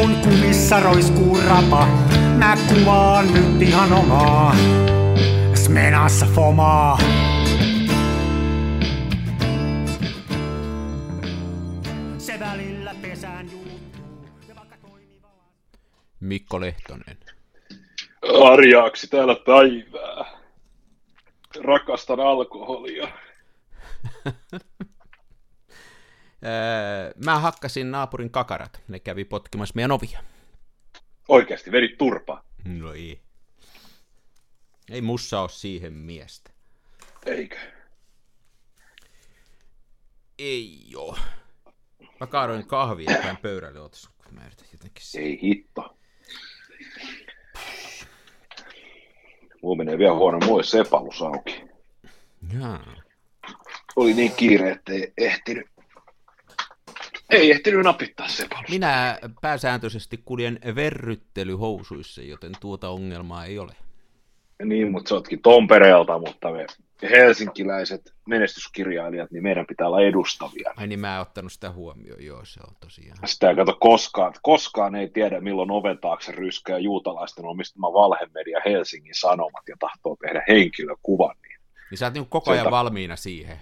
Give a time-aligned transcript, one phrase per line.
[0.00, 1.86] kun kumissa roiskuu rapa,
[2.38, 4.56] mä kuvaan nyt ihan omaa.
[5.54, 6.98] Smenassa fomaa.
[12.18, 13.80] Se välillä pesään juuttuu.
[16.20, 17.18] Mikko Lehtonen.
[18.44, 20.40] Arjaaksi täällä päivää.
[21.64, 23.08] Rakastan alkoholia.
[26.44, 28.82] Öö, mä hakkasin naapurin kakarat.
[28.88, 30.22] Ne kävi potkimassa meidän ovia.
[31.28, 32.44] Oikeasti, vedit turpa.
[32.64, 33.20] No ei.
[34.90, 36.50] Ei mussa ole siihen miestä.
[37.26, 37.56] Eikö?
[40.38, 41.18] Ei oo.
[42.20, 45.02] Mä kaadoin kahvia tämän pöydälle, ootas, kun mä yritän jotenkin.
[45.14, 45.96] Ei hitto.
[49.62, 51.62] Mulla menee vielä huono, mulla ei sepalus auki.
[52.60, 52.96] Jaa.
[53.96, 55.66] Oli niin kiire, ettei ehtinyt.
[57.30, 58.70] Ei ehtinyt napittaa sepalus.
[58.70, 63.72] Minä pääsääntöisesti kuljen verryttelyhousuissa, joten tuota ongelmaa ei ole.
[64.64, 66.66] Niin, mutta sä ootkin Tompereelta, mutta me
[67.10, 70.72] helsinkiläiset menestyskirjailijat, niin meidän pitää olla edustavia.
[70.76, 73.18] Ai niin mä en ottanut sitä huomioon, joo se on tosiaan.
[73.24, 79.14] Sitä ei kato koskaan, koskaan ei tiedä milloin oven taakse ryskää juutalaisten omistama valhemedia Helsingin
[79.14, 81.36] Sanomat ja tahtoo tehdä henkilökuvan.
[81.42, 81.60] Niin.
[81.90, 83.56] Niin sä oot niin koko ajan Sieltä- valmiina siihen.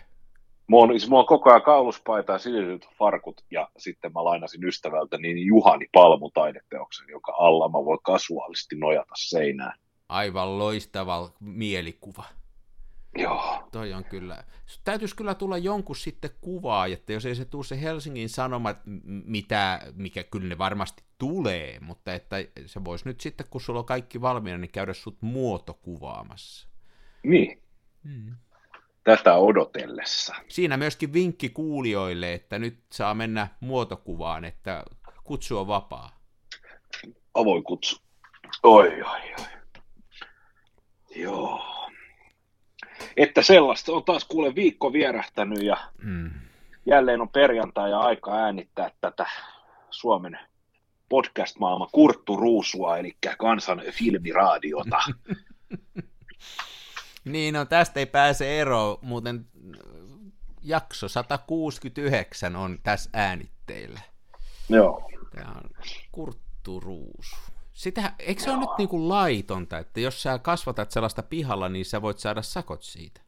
[0.69, 4.65] Mulla on, siis mulla on koko ajan kauluspaita ja silityt farkut ja sitten mä lainasin
[4.65, 9.79] ystävältä niin Juhani Palmu taideteoksen, joka alla mä voin kasuaalisti nojata seinään.
[10.09, 12.25] Aivan loistava mielikuva.
[13.17, 14.45] Joo, Toi on kyllä.
[14.85, 19.81] Täytyisi kyllä tulla jonkun sitten kuvaa, että jos ei se tule se Helsingin Sanomat, mitä,
[19.95, 24.21] mikä kyllä ne varmasti tulee, mutta että se voisi nyt sitten, kun sulla on kaikki
[24.21, 26.69] valmiina, niin käydä sut muotokuvaamassa.
[27.23, 27.63] niin.
[28.05, 28.35] Mm.
[29.17, 30.35] Tätä odotellessa.
[30.49, 34.85] Siinä myöskin vinkki kuulijoille, että nyt saa mennä muotokuvaan, että
[35.25, 36.19] kutsu on vapaa.
[37.35, 37.97] Avoin kutsu.
[38.63, 39.47] Oi, oi, oi.
[41.17, 41.61] Joo.
[43.17, 46.31] Että sellaista on taas kuule viikko vierähtänyt ja Mm.
[46.87, 49.27] jälleen on perjantai ja aika äänittää tätä
[49.91, 50.39] Suomen
[51.09, 54.99] podcast-maailman Kurttu Ruusua, eli kansan filmiradiota.
[57.29, 59.81] Niin, no tästä ei pääse eroon, muuten äh,
[60.63, 64.01] jakso 169 on tässä äänitteillä.
[64.69, 65.11] Joo.
[65.35, 65.71] Tämä on
[66.13, 67.37] Kurttu Ruusu.
[67.73, 71.85] Sitä, eikö se ole nyt niin kuin laitonta, että jos sä kasvatat sellaista pihalla, niin
[71.85, 73.21] sä voit saada sakot siitä?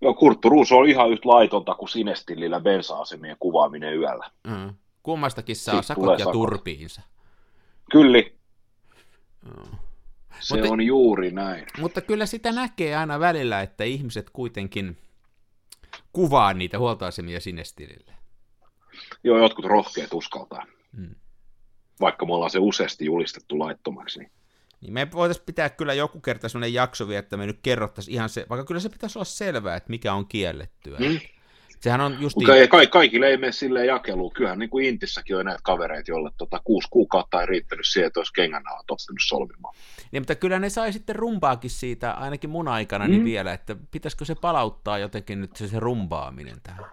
[0.00, 4.30] Joo, Kurttu Ruusu on ihan yhtä laitonta kuin Sinestillillä bensa-asemien kuvaaminen yöllä.
[4.46, 4.74] Mm.
[5.02, 6.32] Kummastakin saa Siitä sakot ja sakot.
[6.32, 7.02] turpiinsa.
[7.90, 8.18] Kyllä,
[9.44, 9.76] Mm.
[10.42, 11.66] Se Mutta- on juuri näin.
[11.78, 14.98] Mutta kyllä sitä näkee aina välillä, että ihmiset kuitenkin
[16.12, 18.12] kuvaa niitä huoltoasemia sinestilille.
[19.24, 20.66] Joo, jotkut rohkeat uskaltaa.
[20.92, 21.14] Mm.
[22.00, 24.18] Vaikka me ollaan se useasti julistettu laittomaksi.
[24.18, 24.30] Niin.
[24.80, 28.28] Niin me voitaisiin pitää kyllä joku kerta sellainen jakso vielä, että me nyt kerrottaisiin ihan
[28.28, 30.98] se, vaikka kyllä se pitäisi olla selvää, että mikä on kiellettyä.
[30.98, 31.20] Mm.
[31.82, 34.32] Sehän on just Mutta ei, ka- kaikille ei mene silleen jakeluun.
[34.32, 38.20] Kyllähän niin kuin Intissäkin on näitä kavereita, joille tota, kuusi kuukautta ei riittänyt siihen, että
[38.20, 39.74] olisi kengännauhat ottanut solmimaan.
[40.12, 43.24] niin, mutta kyllä ne sai sitten rumpaakin siitä, ainakin mun aikana, niin Mm.
[43.24, 46.84] vielä, että pitäisikö se palauttaa jotenkin nyt se, se rumbaaminen tähän.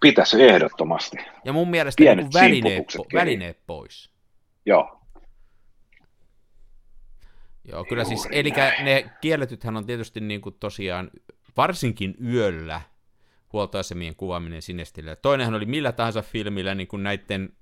[0.00, 1.16] Pitäisi ehdottomasti.
[1.44, 4.10] Ja mun mielestä Pienet niin välineet, po- välineet pois.
[4.66, 5.00] Joo.
[7.64, 8.84] Joo, kyllä siis, Juuri eli näin.
[8.84, 11.10] ne kielletythän on tietysti niin kuin tosiaan,
[11.56, 12.80] varsinkin yöllä,
[13.54, 15.16] huoltoasemien kuvaaminen sinestillä.
[15.16, 17.52] Toinenhan oli millä tahansa filmillä niin kuin näiden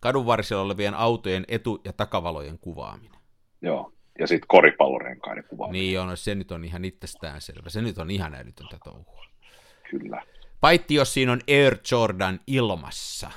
[0.00, 3.20] kadunvarsilla olevien autojen etu- ja takavalojen kuvaaminen.
[3.62, 3.92] Joo.
[4.18, 5.72] Ja sitten koripallorenkaiden kuva.
[5.72, 7.70] Niin on, se nyt on ihan itsestään selvä.
[7.70, 9.24] Se nyt on ihan älytöntä touhua.
[9.90, 10.22] Kyllä.
[10.60, 13.30] Paitsi jos siinä on Air Jordan ilmassa.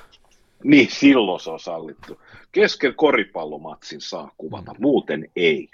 [0.63, 2.21] Niin, silloin se on sallittu.
[2.51, 5.69] Kesken koripallomatsin saa kuvata, muuten ei.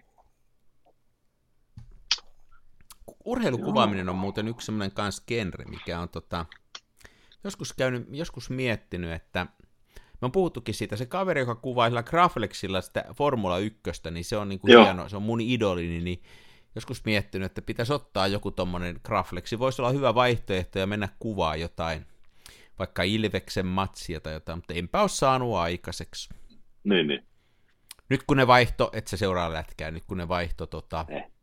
[3.25, 6.45] Urheilukuvaaminen on muuten yksi semmoinen kans genre, mikä on tota,
[7.43, 9.47] joskus, käynyt, joskus miettinyt, että
[10.21, 13.81] me on puhuttukin siitä, se kaveri, joka kuvaa sillä Graflexilla sitä Formula 1,
[14.11, 14.83] niin se on niin kuin Joo.
[14.83, 16.23] hieno, se on mun idolini, niin
[16.75, 21.55] joskus miettinyt, että pitäisi ottaa joku tommonen Graflexi, voisi olla hyvä vaihtoehto ja mennä kuvaa
[21.55, 22.05] jotain,
[22.79, 26.29] vaikka Ilveksen matsia tai jotain, mutta enpä ole saanut aikaiseksi.
[26.83, 27.25] Niin, niin.
[28.09, 31.38] Nyt kun ne vaihto, et se seuraa lätkää, nyt kun ne vaihto tota, Eh.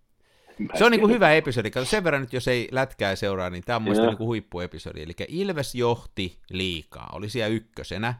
[0.74, 1.70] Se on niinku hyvä episodi.
[1.70, 4.10] Kato sen verran nyt, jos ei lätkää seuraa, niin tämä on mun mielestä Joo.
[4.10, 5.02] niinku huippuepisodi.
[5.02, 8.14] Eli Ilves johti liikaa, oli siellä ykkösenä.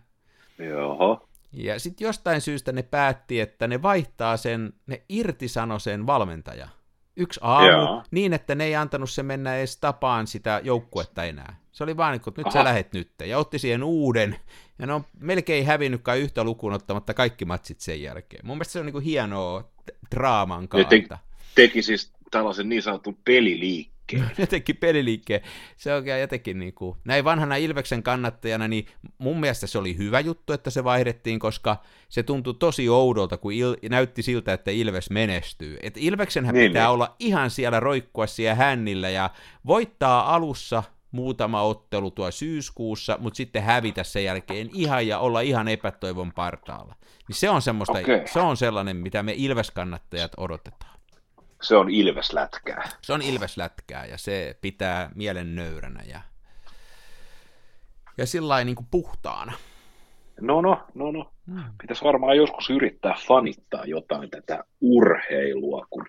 [0.59, 1.29] Joo.
[1.53, 6.69] Ja sitten jostain syystä ne päätti, että ne vaihtaa sen, ne irtisano sen valmentaja.
[7.17, 8.03] Yksi aamu, Joo.
[8.11, 11.57] niin että ne ei antanut se mennä edes tapaan sitä joukkuetta enää.
[11.73, 12.53] Se oli vaan niin kuin, että nyt Aha.
[12.53, 13.11] sä lähet nyt.
[13.27, 14.37] Ja otti siihen uuden,
[14.79, 18.47] ja ne on melkein hävinnyt kai yhtä lukuun ottamatta kaikki matsit sen jälkeen.
[18.47, 19.71] Mun mielestä se on niin kuin hienoa
[20.15, 20.89] draaman kautta.
[20.89, 21.19] te-
[21.55, 23.97] teki siis tällaisen niin sanotun peliliikkeen.
[24.39, 25.41] jotenkin peliliikkeen.
[25.77, 28.87] Se on oikein jotenkin niin kuin, näin vanhana Ilveksen kannattajana, niin
[29.19, 31.77] mun mielestä se oli hyvä juttu, että se vaihdettiin, koska
[32.09, 35.79] se tuntui tosi oudolta, kun il, näytti siltä, että Ilves menestyy.
[35.83, 36.93] Et Ilveksenhän Niin, pitää niin.
[36.95, 39.31] olla ihan siellä roikkua siellä hännillä ja
[39.67, 45.69] voittaa alussa muutama ottelu tuo syyskuussa, mutta sitten hävitä sen jälkeen ihan ja olla ihan
[45.69, 46.95] epätoivon partaalla.
[47.29, 48.29] Niin se on semmoista, Okei.
[48.29, 50.96] se on sellainen, mitä me Ilves-kannattajat odotetaan.
[51.63, 52.89] Se on Ilves-lätkää.
[53.03, 56.21] Se on Ilveslätkää ja se pitää mielen nöyränä ja,
[58.19, 59.53] ja sillä niin kuin puhtaana.
[60.41, 61.33] No no, no no.
[61.47, 61.65] Hmm.
[61.81, 66.07] Pitäisi varmaan joskus yrittää fanittaa jotain tätä urheilua, kun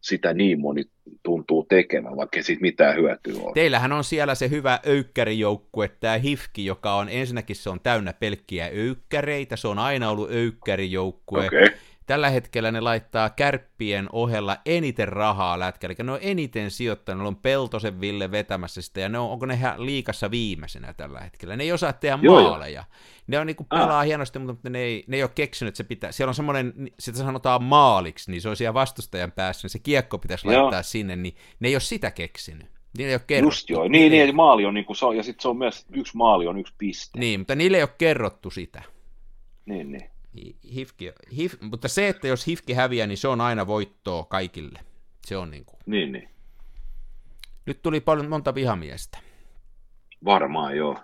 [0.00, 0.84] sitä niin moni
[1.22, 3.52] tuntuu tekemään, vaikka siitä mitään hyötyä ole.
[3.54, 8.70] Teillähän on siellä se hyvä öykkärijoukkue, tämä HIFKI, joka on ensinnäkin se on täynnä pelkkiä
[8.74, 11.46] öykkäreitä, se on aina ollut öykkärijoukkue.
[11.46, 11.68] Okay.
[12.06, 17.28] Tällä hetkellä ne laittaa kärppien ohella eniten rahaa lätkällä, eli ne on eniten sijoittanut, ne
[17.28, 21.56] on Peltosen Ville vetämässä sitä, ja ne on, onko ne ihan liikassa viimeisenä tällä hetkellä.
[21.56, 22.84] Ne ei osaa tehdä Joo, maaleja.
[23.26, 24.06] Ne on niinku pelaa Ah.
[24.06, 27.18] hienosti, mutta ne ei, ne ei ole keksinyt, että se pitää, siellä on semmoinen, sitä
[27.18, 30.62] sanotaan maaliksi, niin se on siellä vastustajan päässä, niin se kiekko pitäisi Joo.
[30.62, 32.66] laittaa sinne, niin ne ei ole sitä keksinyt.
[32.98, 33.48] Niin ei ole kerrottu.
[33.56, 33.88] just joo.
[33.88, 36.58] Niin, niin, ja maali on niin kuin, ja sitten se on myös, yksi maali on
[36.58, 37.18] yksi piste.
[37.18, 38.82] Niin, mutta niille ei ole kerrottu sitä.
[39.66, 40.10] Niin, niin.
[40.36, 44.80] Hi- Hifki, hif, mutta se, että jos Hifki häviää, niin se on aina voittoa kaikille.
[45.26, 45.80] Se on niin kuin.
[45.86, 46.28] Niin, niin.
[47.66, 49.18] Nyt tuli paljon monta vihamiestä.
[50.24, 50.96] Varmaan joo.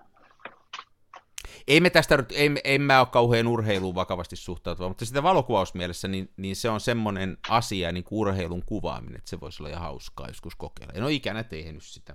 [1.68, 6.30] Ei me tästä, ei, en mä ole kauhean urheiluun vakavasti suhtautuva, mutta sitä valokuvausmielessä, niin,
[6.36, 10.28] niin se on semmoinen asia, niin kuin urheilun kuvaaminen, että se voisi olla ihan hauskaa
[10.28, 10.92] joskus kokeilla.
[10.96, 12.14] En ole ikänä tehnyt sitä.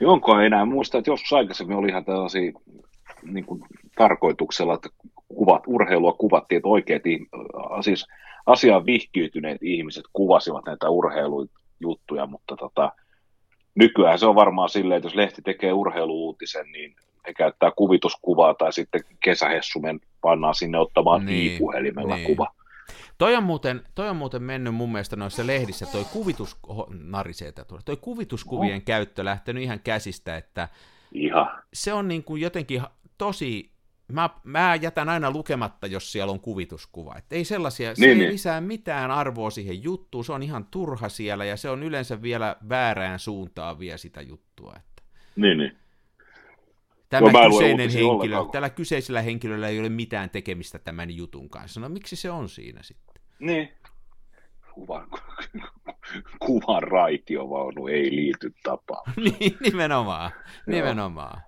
[0.00, 2.52] Niin onko enää muista, että joskus aikaisemmin oli ihan tällaisia
[3.22, 3.62] niin kuin,
[3.96, 4.88] tarkoituksella, että
[5.28, 7.28] kuvat, urheilua kuvattiin, että oikeat ihm-
[7.80, 8.06] siis
[8.46, 12.92] asiaan vihkiytyneet ihmiset kuvasivat näitä urheilujuttuja, mutta tota,
[13.74, 16.96] nykyään se on varmaan silleen, että jos lehti tekee urheiluuutisen, niin
[17.26, 22.26] he käyttää kuvituskuvaa tai sitten kesähessumen pannaan sinne ottamaan Niin, puhelimella niin.
[22.26, 22.52] kuva.
[23.18, 26.56] Toi on, muuten, toi on muuten mennyt mun mielestä noissa lehdissä, toi kuvitus,
[27.04, 27.52] narisee
[27.84, 30.68] toi kuvituskuvien käyttö lähtenyt ihan käsistä, että
[31.12, 31.62] Ihan.
[31.72, 32.82] se on niin kuin jotenkin
[33.18, 33.70] tosi,
[34.12, 37.14] mä, mä jätän aina lukematta, jos siellä on kuvituskuva.
[37.18, 38.32] Et ei sellaisia, se Niin, ei niin.
[38.32, 42.56] lisää mitään arvoa siihen juttuun, se on ihan turha siellä ja se on yleensä vielä
[42.68, 44.74] väärään suuntaan vie sitä juttua.
[44.76, 45.02] Että
[45.36, 45.76] Niin, niin.
[47.08, 51.80] tämä lue kyseinen henkilö, tällä kyseisellä henkilöllä ei ole mitään tekemistä tämän jutun kanssa.
[51.80, 53.22] No miksi se on siinä sitten?
[53.38, 53.68] Niin.
[54.78, 55.06] Kuvan,
[56.46, 59.12] kuvan raitiovaunu ei liity tapaan.
[59.40, 60.30] niin, nimenomaan,
[60.66, 61.40] nimenomaan.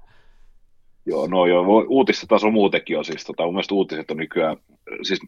[1.07, 4.17] Joo, no joo, voi- uutista taas on muutenkin on siis, tota, mun mielestä uutiset on
[4.17, 4.57] nykyään,
[5.03, 5.21] siis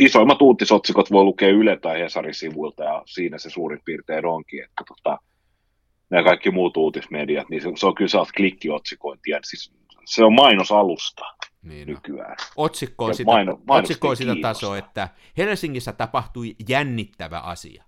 [0.00, 4.84] isoimmat uutisotsikot voi lukea Yle tai Hesarin sivuilta ja siinä se suurin piirtein onkin, että
[4.88, 5.18] tota,
[6.10, 9.72] nämä kaikki muut uutismediat, niin se, se on kyllä sellaista klikkiotsikointia, siis
[10.04, 11.24] se on mainosalusta
[11.62, 11.94] Niin no.
[11.94, 12.36] nykyään.
[12.56, 17.84] Otsikko on sitä, maino- otsikko on sitä tasoa, että Helsingissä tapahtui jännittävä asia.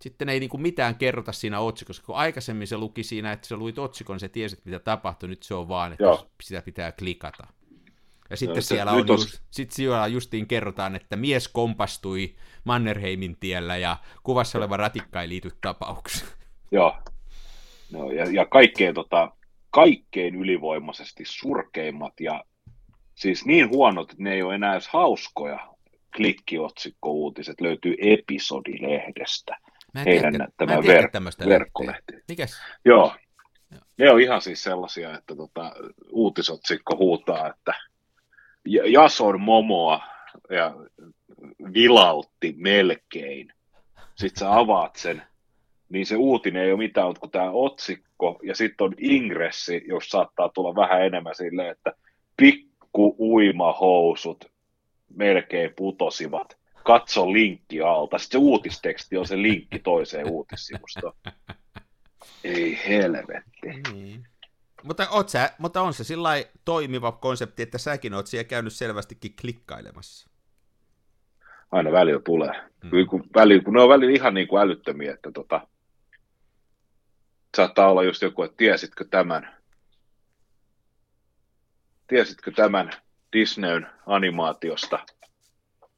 [0.00, 3.78] Sitten ei niinku mitään kerrota siinä otsikossa, kun aikaisemmin se luki siinä, että sä luit
[3.78, 6.30] otsikon, niin sä tiesit, mitä tapahtui, nyt se on vaan, että Joo.
[6.42, 7.46] sitä pitää klikata.
[8.30, 13.76] Ja sitten se- siellä, on just, sit siellä justiin kerrotaan, että mies kompastui Mannerheimin tiellä
[13.76, 16.30] ja kuvassa oleva ratikka ei liity tapaukseen.
[16.70, 16.96] Joo.
[17.92, 19.32] No, ja, ja kaikkein, tota,
[19.76, 22.44] kaikkein ylivoimaisesti surkeimmat ja
[23.14, 25.68] siis niin huonot, että ne ei ole enää edes hauskoja
[26.16, 29.56] klikkiotsikko-uutiset löytyy episodilehdestä.
[29.94, 32.12] Mä en Heidän tiedä, tämä mä en tiedä ver- verkkolehti.
[32.28, 32.60] Mikäs?
[32.84, 33.14] Joo.
[33.98, 35.72] Ne on ihan siis sellaisia, että tota,
[36.10, 37.74] uutisotsikko huutaa, että
[38.90, 40.00] Jason Momoa
[40.50, 40.74] ja
[41.74, 43.52] vilautti melkein.
[44.14, 45.22] Sitten sä avaat sen,
[45.88, 50.08] niin se uutinen ei ole mitään muuta kuin tämä otsikko, ja sitten on ingressi, jos
[50.08, 51.92] saattaa tulla vähän enemmän silleen, että
[52.36, 54.44] pikku uimahousut
[55.14, 56.56] melkein putosivat.
[56.84, 58.18] Katso linkki alta.
[58.18, 61.12] Sitten se uutisteksti on se linkki toiseen uutissivustoon.
[62.44, 63.82] Ei helvetti.
[63.92, 64.26] Niin.
[64.82, 66.30] Mutta, oot sä, mutta on se sillä
[66.64, 70.30] toimiva konsepti, että säkin oot siellä käynyt selvästikin klikkailemassa.
[71.72, 72.52] Aina välillä tulee.
[72.82, 73.06] Mm.
[73.10, 75.68] Kun, välillä, kun ne on välillä ihan niin kuin älyttömiä, että tota,
[77.56, 79.56] saattaa olla just joku, että tiesitkö tämän,
[82.06, 82.92] tiesitkö tämän
[83.32, 84.98] Disneyn animaatiosta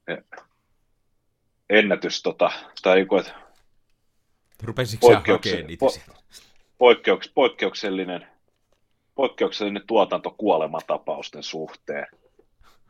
[0.07, 0.45] E-
[1.69, 2.51] ennätys, tota,
[2.81, 3.33] tai joku, että
[4.63, 5.93] Rupesitko poikkeuksellinen, niitä po,
[6.77, 8.27] poikkeuks, poikkeuksellinen,
[9.15, 12.07] poikkeuksellinen tuotanto kuolematapausten suhteen.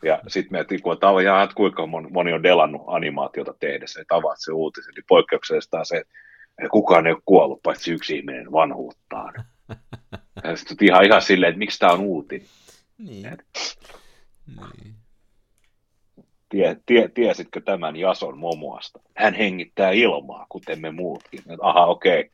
[0.03, 4.51] Ja sitten miettii, kun että, että kuinka moni on delannut animaatiota tehdessä, että avaat se
[4.51, 6.13] uutisen, niin poikkeuksellista se, että
[6.72, 9.34] kukaan ei ole kuollut, paitsi yksi ihminen vanhuuttaan.
[10.44, 12.48] Ja sitten ihan, ihan silleen, että miksi tämä on uutinen.
[12.98, 13.25] Niin.
[13.25, 13.46] Et,
[14.48, 14.96] niin.
[16.50, 19.00] Tie, tie, tiesitkö tämän Jason Momoasta?
[19.16, 21.39] Hän hengittää ilmaa, kuten me muutkin.
[21.39, 22.32] Et, aha, okei, okay.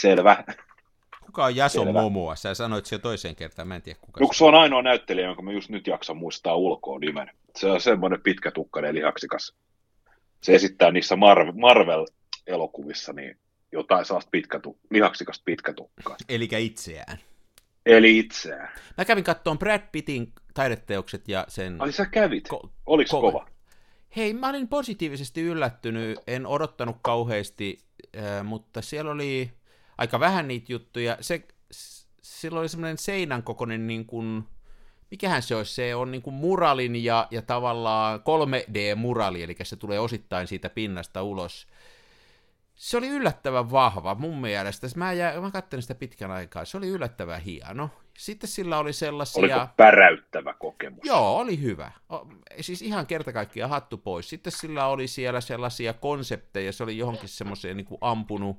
[0.00, 0.44] selvä.
[1.26, 2.00] Kuka on Jason selvä.
[2.00, 2.36] Momoa?
[2.36, 4.34] Sä sanoit se toiseen kertaan, mä en tiedä kuka.
[4.34, 7.30] se on ainoa näyttelijä, jonka mä just nyt jaksan muistaa ulkoa nimen.
[7.56, 9.54] Se on semmoinen pitkätukkainen lihaksikas.
[10.42, 13.38] Se esittää niissä Marvel, Marvel-elokuvissa niin
[13.76, 16.16] jotain sellaista pitkätu, lihaksikasta pitkätukkaa.
[16.28, 17.18] Eli itseään.
[17.86, 18.68] Eli itseään.
[18.98, 21.76] Mä kävin kattoon Brad Pittin taideteokset ja sen...
[21.82, 22.48] Ai sä kävit?
[22.54, 23.48] Ko- Oliko ko- kova?
[24.16, 27.78] Hei, mä olin positiivisesti yllättynyt, en odottanut kauheasti,
[28.16, 29.50] äh, mutta siellä oli
[29.98, 31.16] aika vähän niitä juttuja.
[31.20, 31.42] Se,
[32.22, 34.44] sillä oli semmoinen seinän kokoinen niin kuin,
[35.10, 40.00] mikähän se olisi, se on niin kuin muralin ja, ja tavallaan 3D-murali, eli se tulee
[40.00, 41.66] osittain siitä pinnasta ulos
[42.76, 44.86] se oli yllättävän vahva mun mielestä.
[44.96, 46.64] Mä, jää, mä katselin sitä pitkän aikaa.
[46.64, 47.90] Se oli yllättävän hieno.
[48.18, 49.40] Sitten sillä oli sellaisia...
[49.40, 51.00] Oliko päräyttävä kokemus?
[51.04, 51.90] Joo, oli hyvä.
[52.12, 52.28] O,
[52.60, 54.28] siis ihan kerta kaikkiaan hattu pois.
[54.28, 58.56] Sitten sillä oli siellä sellaisia konsepteja, se oli johonkin semmoiseen niin kuin ampunut.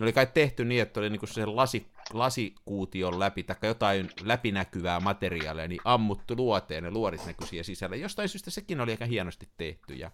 [0.00, 4.10] Ne oli kai tehty niin, että oli niin kuin sen lasi, lasikuution läpi, tai jotain
[4.22, 7.96] läpinäkyvää materiaalia, niin ammuttu luoteen, ne luorit näkyi siellä sisällä.
[7.96, 9.94] Jostain syystä sekin oli aika hienosti tehty.
[9.94, 10.10] Ja,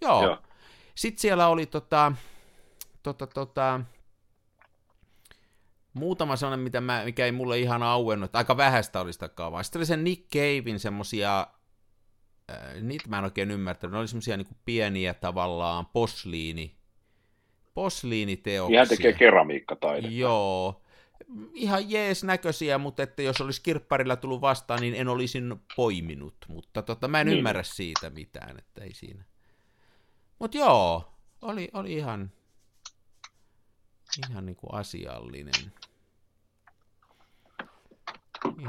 [0.00, 0.24] joo.
[0.24, 0.38] joo.
[0.94, 2.12] Sitten siellä oli tota,
[3.02, 3.80] tota, tota,
[5.94, 9.62] muutama sellainen, mitä mä, mikä ei mulle ihan auennut, aika vähäistä oli sitä kaavaa.
[9.62, 11.46] Sitten oli se Nick Cavein semmosia,
[12.50, 16.76] äh, niitä mä en oikein ymmärtänyt, ne oli semmosia niinku pieniä tavallaan posliini,
[17.74, 18.74] posliiniteoksia.
[18.74, 20.14] Ihan tekee keramiikkataidetta.
[20.14, 20.82] Joo,
[21.54, 25.38] ihan jees näköisiä, mutta että jos olisi kirpparilla tullut vastaan, niin en olisi
[25.76, 27.38] poiminut, mutta tota, mä en niin.
[27.38, 29.24] ymmärrä siitä mitään, että ei siinä.
[30.38, 32.32] Mutta joo, oli, oli ihan,
[34.30, 35.54] ihan niin kuin asiallinen.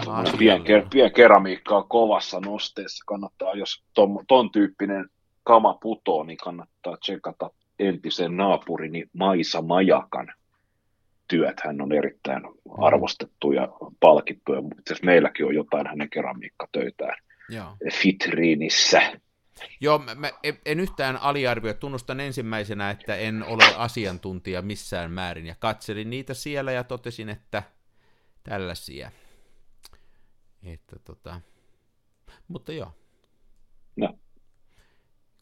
[0.01, 0.63] Ihan asiallinen.
[0.63, 3.03] Pien, pien keramiikka on kovassa nosteessa.
[3.07, 5.09] Kannattaa, jos ton, ton tyyppinen
[5.43, 10.33] kama putoo, niin kannattaa tsekata entisen naapurini Maisa Majakan
[11.27, 11.62] työt.
[11.65, 12.43] Hän on erittäin
[12.81, 13.67] arvostettu ja
[14.00, 14.53] palkittu.
[14.53, 17.17] Ja itse meilläkin on jotain hänen keramiikkatöitään
[17.50, 17.77] Joo.
[17.93, 19.01] Fitriinissä.
[19.79, 21.74] Joo, mä en, en yhtään aliarvioi.
[21.74, 25.45] Tunnustan ensimmäisenä, että en ole asiantuntija missään määrin.
[25.45, 27.63] Ja katselin niitä siellä ja totesin, että
[28.43, 29.12] tällaisia.
[30.63, 31.41] Että tota...
[32.48, 32.91] Mutta joo.
[33.95, 34.19] No.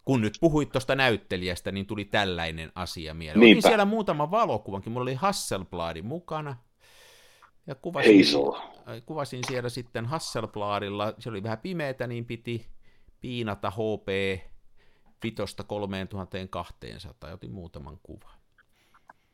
[0.05, 3.53] Kun nyt puhuit tuosta näyttelijästä, niin tuli tällainen asia mieleen.
[3.53, 4.91] Oli siellä muutama valokuvankin.
[4.91, 6.55] Mulla oli Hasselbladin mukana.
[7.67, 8.25] Ja kuvasin,
[9.05, 11.13] kuvasin siellä sitten Hasselbladilla.
[11.19, 12.67] Se oli vähän pimeätä, niin piti
[13.21, 14.07] piinata HP
[15.23, 18.35] vitosta 3200, otin muutaman kuvan.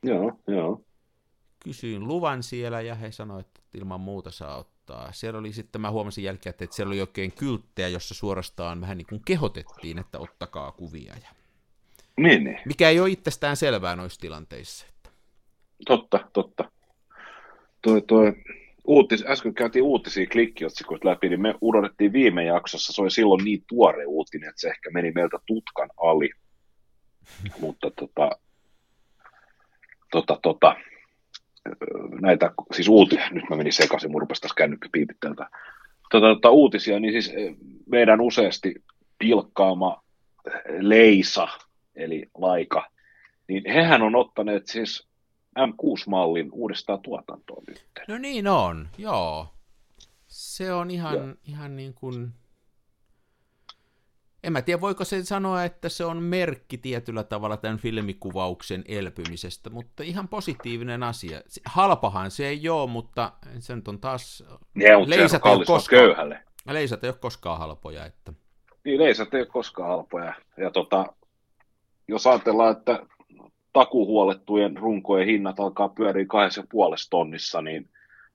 [0.03, 0.82] Joo, joo.
[1.63, 5.12] Kysyin luvan siellä ja he sanoivat, että ilman muuta saa ottaa.
[5.12, 9.08] Siellä oli sitten, mä huomasin jälkeen, että siellä oli oikein kylttejä, jossa suorastaan vähän niin
[9.08, 11.13] kuin kehotettiin, että ottakaa kuvia.
[11.22, 11.29] Ja...
[12.17, 12.60] Niin, niin.
[12.65, 14.86] Mikä ei ole itsestään selvää noissa tilanteissa.
[14.89, 15.10] Että...
[15.86, 16.72] Totta, totta.
[17.82, 18.34] Toi, toi,
[18.88, 23.63] uutis, äsken käytiin uutisia klikkiotsikoita läpi, niin me unohdettiin viime jaksossa, se oli silloin niin
[23.67, 26.29] tuore uutinen, että se ehkä meni meiltä tutkan ali.
[27.60, 28.29] Mutta tota,
[30.12, 30.75] tota, tota,
[32.22, 34.41] näitä, siis uuti, nyt mä menin sekaisin, mun rupesi
[34.91, 35.34] piipittää
[36.10, 38.75] tota, tota, uutisia, niin siis eh, meidän useasti
[39.20, 40.03] pilkkaama
[40.79, 41.48] Leisa,
[41.96, 42.89] eli Laika,
[43.48, 45.08] niin hehän on ottaneet siis
[45.57, 47.85] M6-mallin uudestaan tuotantoon nyt.
[48.07, 49.47] No niin on, joo.
[50.27, 52.33] Se on ihan, ihan niin kuin...
[54.43, 59.69] En mä tiedä, voiko se sanoa, että se on merkki tietyllä tavalla tämän filmikuvauksen elpymisestä,
[59.69, 61.41] mutta ihan positiivinen asia.
[61.65, 64.43] Halpahan se ei ole, mutta se nyt on taas...
[64.73, 66.43] Ne on leisat ei ole koskaan, köyhälle.
[66.65, 68.05] Leisat ei ole koskaan halpoja.
[68.05, 68.33] Että...
[68.85, 70.33] Niin, leisat ei ole koskaan halpoja.
[70.57, 71.05] Ja tota,
[72.07, 72.99] jos ajatellaan, että
[73.77, 77.89] takuhuolettujen runkojen hinnat alkaa pyöriä kahdessa puolessa tonnissa, niin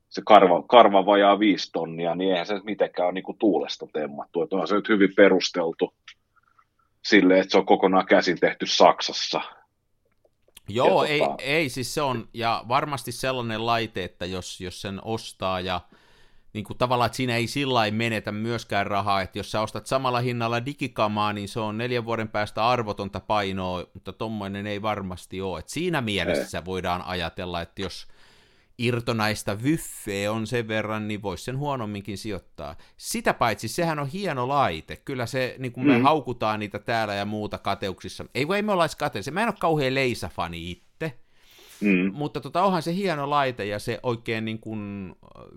[0.09, 4.43] se karva, karva vajaa viisi tonnia, niin eihän se mitenkään ole niin kuin tuulesta temmattu.
[4.43, 5.95] Että onhan se nyt hyvin perusteltu
[7.05, 9.41] sille, että se on kokonaan käsin tehty Saksassa.
[10.69, 11.35] Joo, ei, tota...
[11.39, 15.81] ei, siis se on, ja varmasti sellainen laite, että jos, jos sen ostaa ja
[16.53, 20.21] niin kuin tavallaan, että siinä ei sillä menetä myöskään rahaa, että jos sä ostat samalla
[20.21, 25.59] hinnalla digikamaa, niin se on neljän vuoden päästä arvotonta painoa, mutta tommoinen ei varmasti ole.
[25.59, 26.65] Että siinä mielessä ei.
[26.65, 28.07] voidaan ajatella, että jos
[28.79, 32.77] irtonaista vyffeä on sen verran, niin voisi sen huonomminkin sijoittaa.
[32.97, 34.97] Sitä paitsi sehän on hieno laite.
[34.97, 36.03] Kyllä se, niin kuin me mm.
[36.03, 38.25] haukutaan niitä täällä ja muuta kateuksissa.
[38.35, 39.33] Ei voi me olla kateellisia.
[39.33, 41.19] Mä en ole kauhean leisafani itse.
[41.83, 42.11] Mm.
[42.15, 45.13] Mutta tota, onhan se hieno laite ja se oikein niin kuin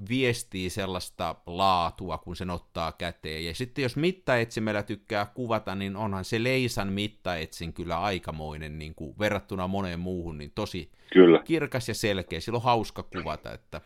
[0.10, 3.46] viestii sellaista laatua, kun sen ottaa käteen.
[3.46, 9.16] Ja sitten jos mittaetsimellä tykkää kuvata, niin onhan se Leisan mittaetsin kyllä aikamoinen niin kuin
[9.20, 11.42] verrattuna moneen muuhun, niin tosi kyllä.
[11.44, 12.40] kirkas ja selkeä.
[12.40, 13.54] Sillä on hauska kuvata.
[13.54, 13.82] Että...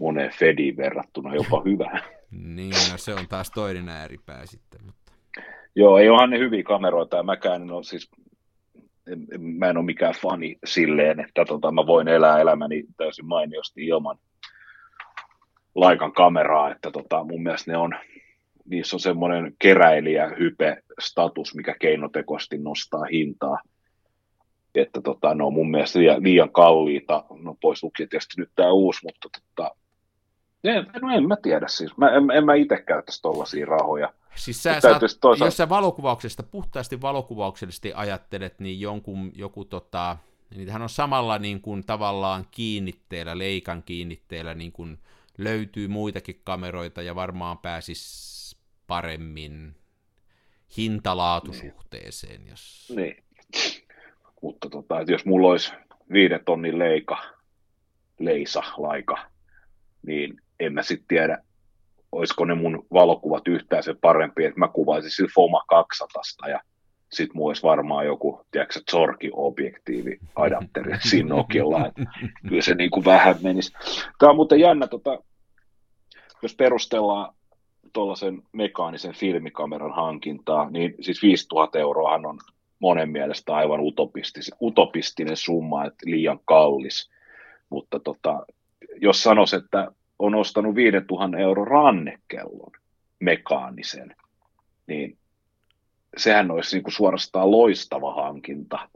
[0.00, 2.02] Moneen Fediin verrattuna jopa hyvä.
[2.30, 4.80] niin, no se on taas toinen ääripää sitten.
[4.86, 5.12] Mutta...
[5.74, 8.10] Joo, ei onhan ne hyviä kameroita, ja mäkään en ole siis
[9.38, 14.18] mä en ole mikään fani silleen, että tota, mä voin elää elämäni täysin mainiosti ilman
[15.74, 17.94] Laikan kameraa, että tota, mun mielestä ne on,
[18.64, 23.58] niissä on semmoinen keräilijä hype status, mikä keinotekoisesti nostaa hintaa.
[24.74, 28.70] Että tota, ne on mun mielestä liian, liian kalliita, no pois lukien tietysti nyt tämä
[28.70, 29.76] uusi, mutta tota,
[30.64, 34.12] en, no en mä tiedä siis, mä, en, en mä itse käyttäisi tollaisia rahoja.
[34.34, 35.44] Siis sä saat, toisaalta...
[35.44, 40.16] jos sä valokuvauksesta, puhtaasti valokuvauksellisesti ajattelet, niin jonkun, joku tota,
[40.56, 44.98] niitähän on samalla niin kuin tavallaan kiinnitteellä, leikan kiinnitteellä, niin kuin
[45.38, 48.36] löytyy muitakin kameroita ja varmaan pääsis
[48.86, 49.74] paremmin
[50.76, 52.40] hintalaatusuhteeseen.
[52.40, 52.50] Niin.
[52.50, 52.92] Jos...
[52.96, 53.24] Niin.
[54.42, 55.72] Mutta tota, että jos mulla olisi
[56.12, 57.18] viiden tonnin leika,
[58.18, 59.30] leisa, laika,
[60.06, 61.38] niin en mä sitten tiedä,
[62.12, 66.60] olisiko ne mun valokuvat yhtään se parempi, että mä kuvaisin sillä Foma 200 ja
[67.12, 72.02] sit mulla olisi varmaan joku, tiedätkö, Zorki-objektiivi adapteri siinä Nokialla, että
[72.48, 73.72] kyllä se niin kuin vähän menisi.
[74.18, 75.18] Tämä on muuten jännä, tota,
[76.42, 77.34] jos perustellaan
[77.92, 82.38] tuollaisen mekaanisen filmikameran hankintaa, niin siis 5000 euroahan on
[82.78, 87.10] monen mielestä aivan utopistinen, utopistinen summa, että liian kallis.
[87.70, 88.46] Mutta tota,
[88.96, 92.72] jos sanois, että on ostanut 5000 euro rannekellon
[93.20, 94.16] mekaanisen,
[94.86, 95.18] niin
[96.16, 98.88] sehän olisi niin kuin suorastaan loistava hankinta.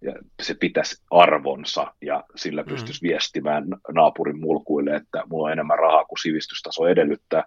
[0.00, 2.68] Ja se pitäisi arvonsa ja sillä mm.
[2.68, 3.08] pystyisi mm.
[3.08, 7.44] viestimään naapurin mulkuille, että mulla on enemmän rahaa kuin sivistystaso edellyttää.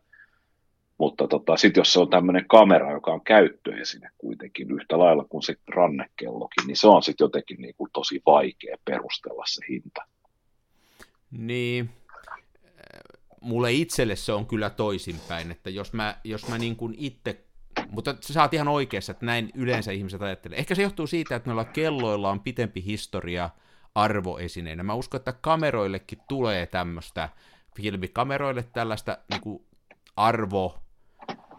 [0.97, 5.43] Mutta tota, sitten jos se on tämmöinen kamera, joka on käyttöesine kuitenkin yhtä lailla kuin
[5.43, 10.01] se rannekellokin, niin se on sitten jotenkin niin kuin tosi vaikea perustella se hinta.
[11.31, 11.89] Niin,
[13.45, 17.45] mulle itselle se on kyllä toisinpäin, että jos mä, jos mä niin kuin itse,
[17.89, 20.59] mutta sä saat ihan oikeassa, että näin yleensä ihmiset ajattelee.
[20.59, 23.49] Ehkä se johtuu siitä, että noilla kelloilla on pitempi historia
[23.95, 24.83] arvoesineenä.
[24.83, 27.29] Mä uskon, että kameroillekin tulee tämmöistä,
[27.75, 29.63] filmikameroille tällaista niin kuin
[30.15, 30.79] arvo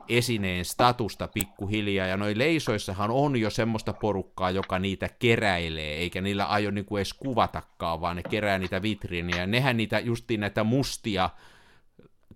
[0.08, 6.46] esineen statusta pikkuhiljaa, ja noi leisoissahan on jo semmoista porukkaa, joka niitä keräilee, eikä niillä
[6.46, 11.30] aio niinku edes kuvatakaan, vaan ne kerää niitä vitriiniä, ja nehän niitä justiin näitä mustia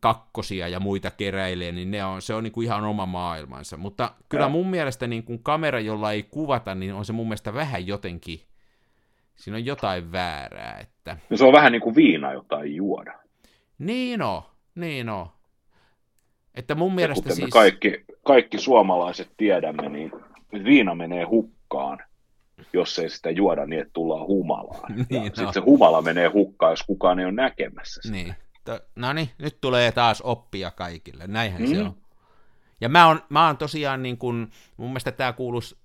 [0.01, 3.77] kakkosia ja muita keräilee, niin ne on, se on niin kuin ihan oma maailmansa.
[3.77, 7.55] Mutta kyllä mun mielestä niin kuin kamera, jolla ei kuvata, niin on se mun mielestä
[7.55, 8.41] vähän jotenkin,
[9.37, 10.79] siinä on jotain väärää.
[10.81, 11.17] Että...
[11.31, 13.13] No se on vähän niin kuin viina, jota ei juoda.
[13.79, 14.43] Niin on,
[14.75, 15.27] niin on.
[16.55, 17.51] Että mun mielestä ja siis...
[17.51, 20.13] kaikki, kaikki suomalaiset tiedämme, niin
[20.65, 21.99] viina menee hukkaan,
[22.73, 24.93] jos ei sitä juoda niin, että tullaan humalaan.
[25.11, 25.25] niin, no.
[25.25, 28.17] Sitten se humala menee hukkaan, jos kukaan ei ole näkemässä sitä.
[28.17, 28.35] Niin.
[28.97, 31.69] No niin, nyt tulee taas oppia kaikille, näinhän mm.
[31.69, 31.97] se on.
[32.81, 35.77] Ja mä oon, mä oon tosiaan niin kuin, mun mielestä tämä kuuluisi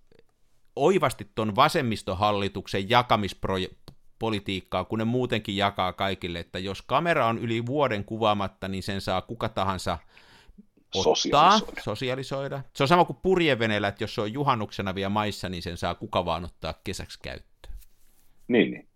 [0.76, 8.06] oivasti ton vasemmistohallituksen jakamispolitiikkaa, kun ne muutenkin jakaa kaikille, että jos kamera on yli vuoden
[8.06, 9.98] kuvaamatta, niin sen saa kuka tahansa
[10.96, 11.82] ottaa, sosialisoida.
[11.82, 12.62] sosialisoida.
[12.74, 15.96] Se on sama kuin purjeveneellä, että jos se on juhannuksena vielä maissa, niin sen saa
[15.96, 17.76] kuka vaan ottaa kesäksi käyttöön.
[18.48, 18.88] Niin, niin.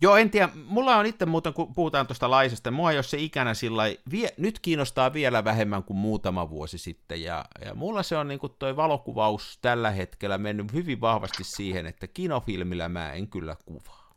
[0.00, 0.48] Joo, en tiedä.
[0.66, 4.58] Mulla on itse muuten, kun puhutaan tuosta laisesta, mua jos se ikänä sillä vie, nyt
[4.58, 8.76] kiinnostaa vielä vähemmän kuin muutama vuosi sitten, ja, ja mulla se on niin kuin toi
[8.76, 14.14] valokuvaus tällä hetkellä mennyt hyvin vahvasti siihen, että kinofilmillä mä en kyllä kuvaa.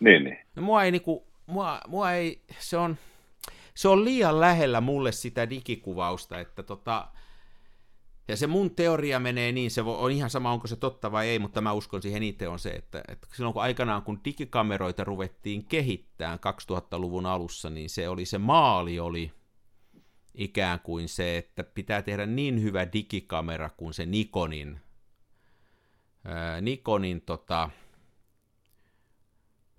[0.00, 0.38] Niin, niin.
[0.56, 2.96] Ja mua ei, niin kuin, mua, mua ei, se on,
[3.74, 7.08] se on liian lähellä mulle sitä digikuvausta, että tota,
[8.30, 11.38] ja se mun teoria menee niin, se on ihan sama, onko se totta vai ei,
[11.38, 15.64] mutta mä uskon siihen itse on se, että, että silloin kun aikanaan kun digikameroita ruvettiin
[15.64, 16.38] kehittämään
[16.72, 19.32] 2000-luvun alussa, niin se oli se maali oli
[20.34, 24.80] ikään kuin se, että pitää tehdä niin hyvä digikamera kuin se Nikonin,
[26.24, 27.70] ää, Nikonin tota,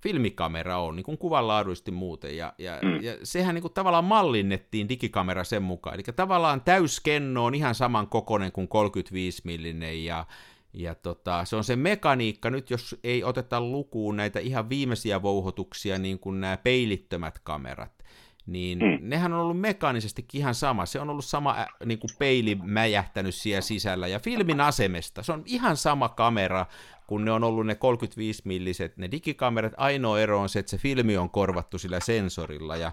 [0.01, 3.01] filmikamera on, niin kuin kuvanlaaduisesti muuten, ja, ja, mm.
[3.01, 8.07] ja sehän niin kuin tavallaan mallinnettiin digikamera sen mukaan, eli tavallaan täyskenno on ihan saman
[8.07, 10.25] kokoinen kuin 35 millinen, ja,
[10.73, 15.97] ja tota, se on se mekaniikka, nyt jos ei oteta lukuun näitä ihan viimeisiä vouhotuksia,
[15.97, 18.03] niin kuin nämä peilittömät kamerat,
[18.45, 18.97] niin mm.
[19.01, 20.85] nehän on ollut mekaanisestikin ihan sama.
[20.85, 25.23] Se on ollut sama niin kuin peili mäjähtänyt siellä sisällä, ja filmin asemesta.
[25.23, 26.65] Se on ihan sama kamera,
[27.11, 29.73] kun ne on ollut ne 35-milliset, ne digikamerat.
[29.77, 32.91] Ainoa ero on se, että se filmi on korvattu sillä sensorilla, ja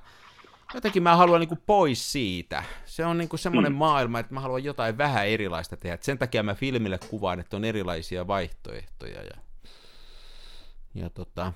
[0.75, 2.65] jotenkin mä haluan niin kuin pois siitä.
[2.85, 3.79] Se on niin kuin semmoinen mm.
[3.79, 5.95] maailma, että mä haluan jotain vähän erilaista tehdä.
[5.95, 9.23] Et sen takia mä filmille kuvaan, että on erilaisia vaihtoehtoja.
[9.23, 9.41] Ja,
[10.95, 11.53] ja tota,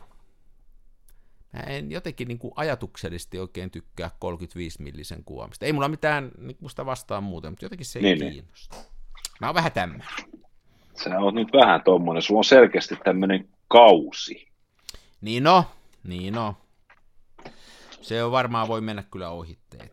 [1.53, 5.67] mä en jotenkin niin kuin ajatuksellisesti oikein tykkää 35-millisen kuvaamista.
[5.67, 8.33] Ei mulla mitään niin sitä vastaan muuten, mutta jotenkin se ei niin, niin.
[8.33, 8.77] kiinnosta.
[9.41, 10.09] Mä oon vähän tämmöinen.
[10.95, 14.49] Sä oot nyt vähän tommonen, sulla on selkeästi tämmöinen kausi.
[15.21, 15.65] Niin no,
[16.05, 16.55] niin no.
[18.03, 19.91] Se on varmaan voi mennä kyllä ohitteen.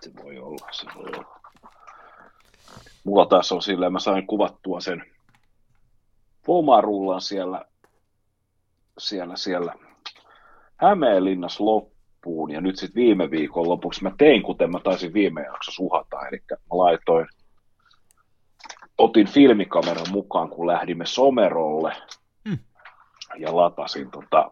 [0.00, 1.40] Se voi olla, se voi olla.
[3.04, 5.04] Mulla taas on silleen, mä sain kuvattua sen
[6.46, 7.64] Pomarullan siellä,
[8.98, 9.74] siellä, siellä
[10.76, 15.82] Hämeenlinnas loppuun, ja nyt sitten viime viikon lopuksi mä tein, kuten mä taisin viime jaksossa
[15.82, 17.26] uhata, eli mä laitoin,
[18.98, 21.92] otin filmikameran mukaan, kun lähdimme Somerolle,
[22.48, 22.58] hmm.
[23.38, 24.50] ja latasin tota,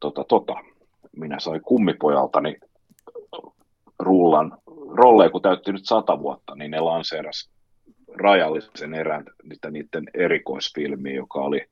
[0.00, 0.54] tota, tota,
[1.16, 2.56] minä sain kummipojaltani
[3.98, 4.58] rullan,
[4.96, 7.50] rolleja, kun täytti nyt sata vuotta, niin ne lanseeras
[8.14, 11.66] rajallisen erän niitä niiden erikoisfilmiä, joka oli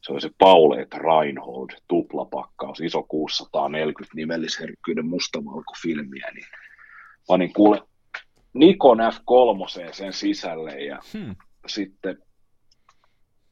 [0.00, 6.46] se oli se Pauleet Reinhold tuplapakkaus, iso 640 nimellisherkkyyden mustavalkofilmiä, niin
[7.26, 7.82] panin kuule
[8.54, 11.36] Nikon F3 sen sisälle ja hmm.
[11.66, 12.18] sitten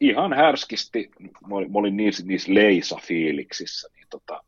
[0.01, 4.45] ihan härskisti, mä olin, mä olin niissä, niissä leisa-fiiliksissä, niin tota,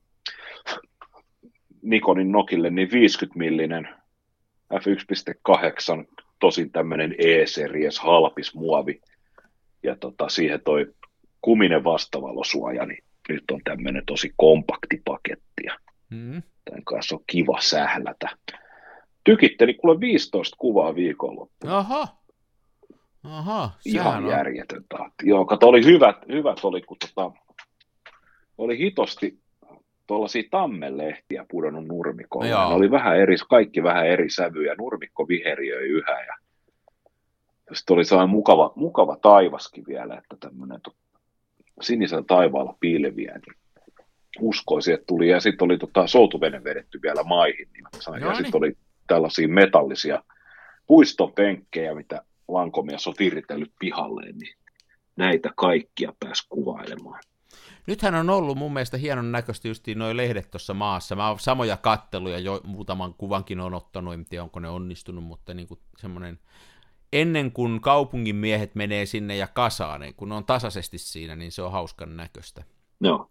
[1.82, 3.88] Nikonin Nokille niin 50 millinen
[4.74, 9.00] f1.8, tosin tämmöinen E-series halpis muovi,
[9.82, 10.86] ja tota, siihen toi
[11.40, 15.76] kuminen vastavalosuoja, niin nyt on tämmöinen tosi kompakti paketti ja
[16.10, 16.42] mm.
[16.64, 18.28] tämän kanssa on kiva sählätä.
[19.28, 21.78] Tykitteli kuule 15 kuvaa viikonloppuna.
[21.78, 22.08] Aha.
[23.24, 24.30] Aha, Ihan on.
[24.30, 25.28] järjetön tahti.
[25.28, 27.32] Joo, kato, oli hyvät, hyvät oli, kun tota,
[28.58, 29.38] oli hitosti
[30.06, 32.48] tuollaisia tammenlehtiä pudonnut nurmikolle.
[32.48, 34.74] Ne oli vähän eri, kaikki vähän eri sävyjä.
[34.78, 36.34] Nurmikko viheriöi yhä ja
[37.72, 40.80] sitten oli sellainen mukava, mukava taivaskin vielä, että tämmöinen
[41.80, 43.56] sinisellä taivaalla piileviä, niin
[44.40, 45.28] uskoisin, että tuli.
[45.28, 48.76] Ja sitten oli tota, soutuvene vedetty vielä maihin, niin ja sitten oli
[49.08, 50.22] tällaisia metallisia
[50.86, 54.56] puistopenkkejä, mitä lankomies on viritellyt pihalleen, niin
[55.16, 57.20] näitä kaikkia pääsi kuvailemaan.
[57.86, 61.16] Nythän on ollut mun mielestä hienon näköistä just noin lehdet tuossa maassa.
[61.16, 65.54] Mä oon samoja katteluja, jo muutaman kuvankin on ottanut, en tiedä onko ne onnistunut, mutta
[65.54, 66.38] niin kuin semmoinen
[67.12, 71.62] ennen kuin kaupungin miehet menee sinne ja kasaan, niin kun on tasaisesti siinä, niin se
[71.62, 72.64] on hauskan näköistä.
[73.00, 73.30] Joo.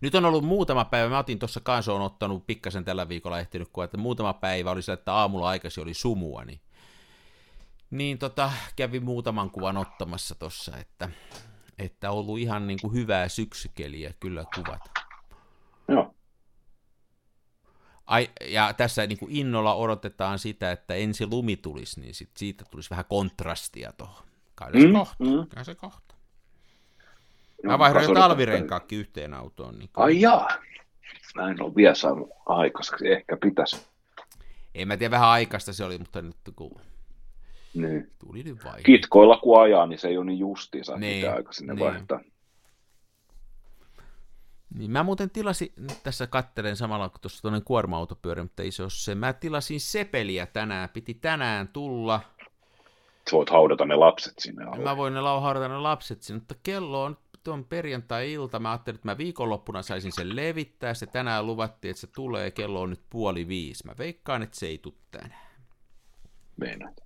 [0.00, 3.68] Nyt on ollut muutama päivä, mä otin tuossa kanssa, on ottanut pikkasen tällä viikolla ehtinyt,
[3.72, 6.60] kun että muutama päivä oli se, että aamulla aikaisin oli sumua, niin,
[7.90, 11.10] niin tota, kävi muutaman kuvan ottamassa tuossa, että,
[11.78, 14.90] että ollut ihan niin kuin hyvää syksykeliä kyllä kuvata.
[15.88, 16.14] Joo.
[18.06, 22.64] Ai, ja tässä niin kuin innolla odotetaan sitä, että ensi lumi tulisi, niin sit siitä
[22.70, 24.24] tulisi vähän kontrastia tuohon.
[24.54, 25.46] Kai se mm, kohta, mm.
[25.54, 26.09] kai se kohta.
[27.62, 29.78] Mä vaihdoin jo talvirenkaakki yhteen autoon.
[29.78, 30.48] Niin Ai jaa.
[31.34, 33.86] Mä en ole vielä saanut aikaiseksi, ehkä pitäisi.
[34.74, 36.80] En mä tiedä, vähän aikaista se oli, mutta nyt kun
[37.74, 38.10] niin.
[38.18, 38.82] tuli nyt vaihe.
[38.82, 41.32] Kitkoilla kun ajaa, niin se ei ole niin justiinsa, niin.
[41.32, 41.84] aika sinne niin.
[41.84, 42.20] vaihtaa.
[44.74, 48.82] Niin mä muuten tilasin, nyt tässä kattelen samalla kuin tuossa tuonne kuorma-autopyörä, mutta ei se
[48.82, 49.14] ole se.
[49.14, 52.20] Mä tilasin sepeliä tänään, piti tänään tulla.
[53.30, 54.84] Sä voit haudata ne lapset sinne alle.
[54.84, 58.58] Mä voin ne haudata ne lapset sinne, mutta kello on tuon perjantai-ilta.
[58.58, 60.94] Mä ajattelin, että mä viikonloppuna saisin sen levittää.
[60.94, 62.50] Se tänään luvattiin, että se tulee.
[62.50, 63.86] Kello on nyt puoli viisi.
[63.86, 65.50] Mä veikkaan, että se ei tule tänään.
[66.56, 67.00] Meinaat.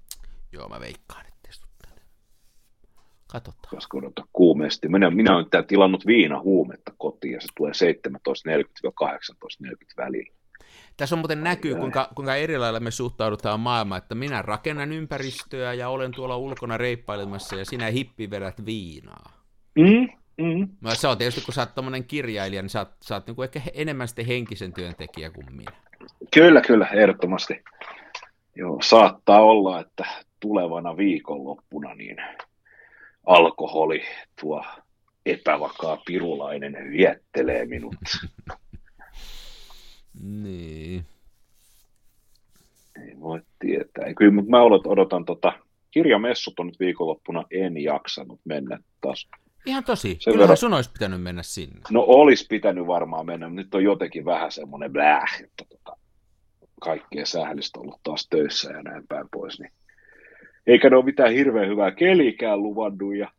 [0.52, 1.24] Joo, mä veikkaan,
[3.34, 3.70] Katsotaan.
[3.70, 4.88] Koska odota kuumeesti.
[4.88, 6.04] Minä, minä olen tää tilannut
[6.42, 7.72] huumetta kotiin ja se tulee
[8.08, 10.34] 17.40-18.40 välillä.
[10.96, 15.72] Tässä on muuten näkyy, kuinka, kuinka eri lailla me suhtaudutaan maailmaan, että minä rakennan ympäristöä
[15.72, 19.32] ja olen tuolla ulkona reippailemassa ja sinä hippi vedät viinaa.
[19.78, 20.68] Mm, mm.
[20.80, 23.36] No, se on tietysti, kun sä oot tommonen kirjailija, niin sä oot, sä oot niin
[23.36, 25.72] kuin ehkä enemmän sitten henkisen työntekijä kuin minä.
[26.34, 27.62] Kyllä, kyllä, ehdottomasti.
[28.56, 30.04] Joo, saattaa olla, että
[30.40, 32.16] tulevana viikonloppuna niin
[33.26, 34.02] alkoholi
[34.40, 34.64] tuo
[35.26, 37.94] epävakaa pirulainen viettelee minut.
[40.42, 41.06] niin.
[43.06, 44.14] Ei voi tietää.
[44.14, 45.52] Kyllä, mutta mä odotan tota,
[45.90, 49.28] kirjamessut on nyt viikonloppuna, en jaksanut mennä taas.
[49.66, 50.08] Ihan tosi.
[50.08, 50.56] Sen Kyllähän verran...
[50.56, 51.80] sun olisi pitänyt mennä sinne.
[51.90, 55.96] No olisi pitänyt varmaan mennä, mutta nyt on jotenkin vähän semmoinen bläh, että tota,
[56.80, 59.60] kaikkea sählistä ollut taas töissä ja näin päin pois.
[59.60, 59.72] Niin.
[60.66, 63.30] Eikä ne ole mitään hirveän hyvää kelikään luvannut ja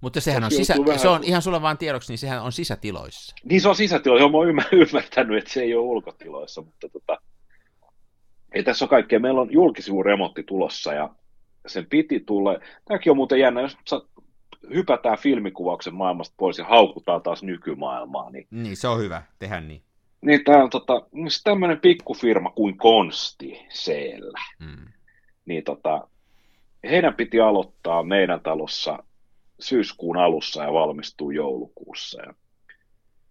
[0.00, 3.34] mutta sehän on, sisä, se on ihan sulle vaan tiedoksi, niin sehän on sisätiloissa.
[3.44, 7.16] Niin se on sisätiloissa, mä oon ymmärtänyt, että se ei ole ulkotiloissa, mutta tota,
[8.54, 9.20] ei tässä ole kaikkea.
[9.20, 11.14] Meillä on julkisivuremontti tulossa ja
[11.66, 12.58] sen piti tulla.
[12.84, 13.76] Tämäkin on muuten jännä, jos
[14.74, 18.30] hypätään filmikuvauksen maailmasta pois ja haukutaan taas nykymaailmaa.
[18.30, 19.82] Niin, niin se on hyvä, tehdä niin.
[20.20, 21.06] Niin tämä on tota,
[21.44, 24.40] tämmöinen pikkufirma kuin Konsti siellä.
[24.64, 24.86] Hmm.
[25.46, 26.08] Niin tota,
[26.90, 29.04] heidän piti aloittaa meidän talossa
[29.60, 32.22] syyskuun alussa ja valmistuu joulukuussa.
[32.22, 32.34] Ja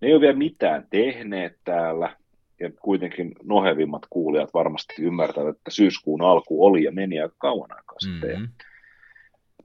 [0.01, 2.17] ne ei ole vielä mitään tehneet täällä,
[2.59, 7.99] ja kuitenkin nohevimmat kuulijat varmasti ymmärtävät, että syyskuun alku oli ja meni aika kauan aikaa
[7.99, 8.29] sitten.
[8.29, 8.47] Mm-hmm.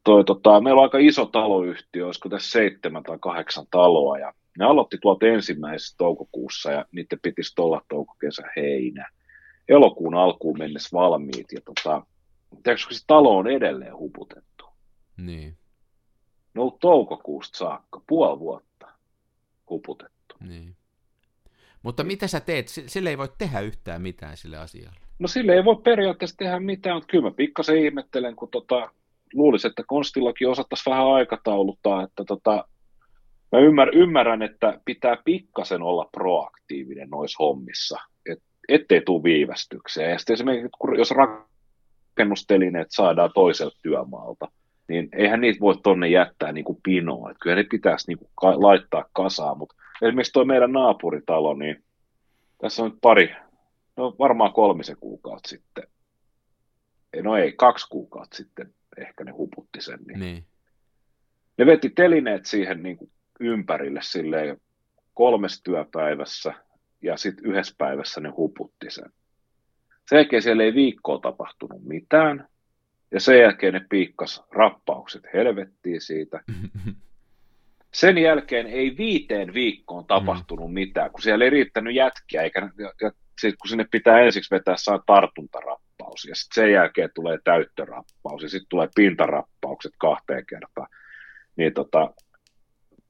[0.08, 4.64] Toi, tota, meillä on aika iso taloyhtiö, olisiko tässä seitsemän tai kahdeksan taloa, ja ne
[4.64, 9.10] aloitti tuolta ensimmäisessä toukokuussa, ja niiden pitisi olla toukokesä heinä.
[9.68, 12.06] Elokuun alkuun mennessä valmiit, ja tota,
[12.62, 14.64] tiedätkö, se talo on edelleen huputettu.
[15.16, 15.56] Niin.
[16.54, 18.88] Ne on toukokuusta saakka, puoli vuotta
[19.70, 20.34] huputettu.
[20.40, 20.76] Niin.
[21.82, 22.68] Mutta mitä sä teet?
[22.68, 25.00] Sille ei voi tehdä yhtään mitään sille asialle.
[25.18, 28.90] No sille ei voi periaatteessa tehdä mitään, mutta kyllä mä pikkasen ihmettelen, kun tota,
[29.34, 32.64] luulisin, että Konstillakin osattaisiin vähän aikatauluttaa, että tota,
[33.52, 37.98] mä ymmär, ymmärrän, että pitää pikkasen olla proaktiivinen noissa hommissa,
[38.30, 38.38] et,
[38.68, 40.08] ettei tule viivästyksiä.
[40.08, 44.48] Ja sitten esimerkiksi, jos rakennustelineet saadaan toiselta työmaalta,
[44.88, 47.30] niin eihän niitä voi tonne jättää niin kuin pinoa.
[47.30, 51.84] Että kyllä ne pitäisi niin kuin ka- laittaa kasaan, mutta esimerkiksi tuo meidän naapuritalo, niin
[52.60, 53.34] tässä on nyt pari,
[53.96, 55.84] no varmaan kolmisen kuukautta sitten,
[57.22, 59.98] no ei, kaksi kuukautta sitten ehkä ne huputti sen.
[60.06, 60.20] Niin.
[60.20, 60.44] niin.
[61.58, 64.60] Ne veti telineet siihen niin kuin ympärille silleen
[65.14, 66.54] kolmes työpäivässä
[67.02, 69.12] ja sitten yhdessä päivässä ne huputti sen.
[70.08, 72.48] Sen jälkeen siellä ei viikkoa tapahtunut mitään,
[73.10, 76.40] ja sen jälkeen ne piikkas rappaukset helvettiin siitä.
[77.94, 80.74] Sen jälkeen ei viiteen viikkoon tapahtunut mm.
[80.74, 84.74] mitään, kun siellä ei riittänyt jätkiä, eikä, ja, ja sit, kun sinne pitää ensiksi vetää
[84.76, 85.02] saa
[85.98, 90.88] tartuntarappaus, ja sitten sen jälkeen tulee täyttörappaus, ja sitten tulee pintarappaukset kahteen kertaan.
[91.56, 92.14] Niin tota,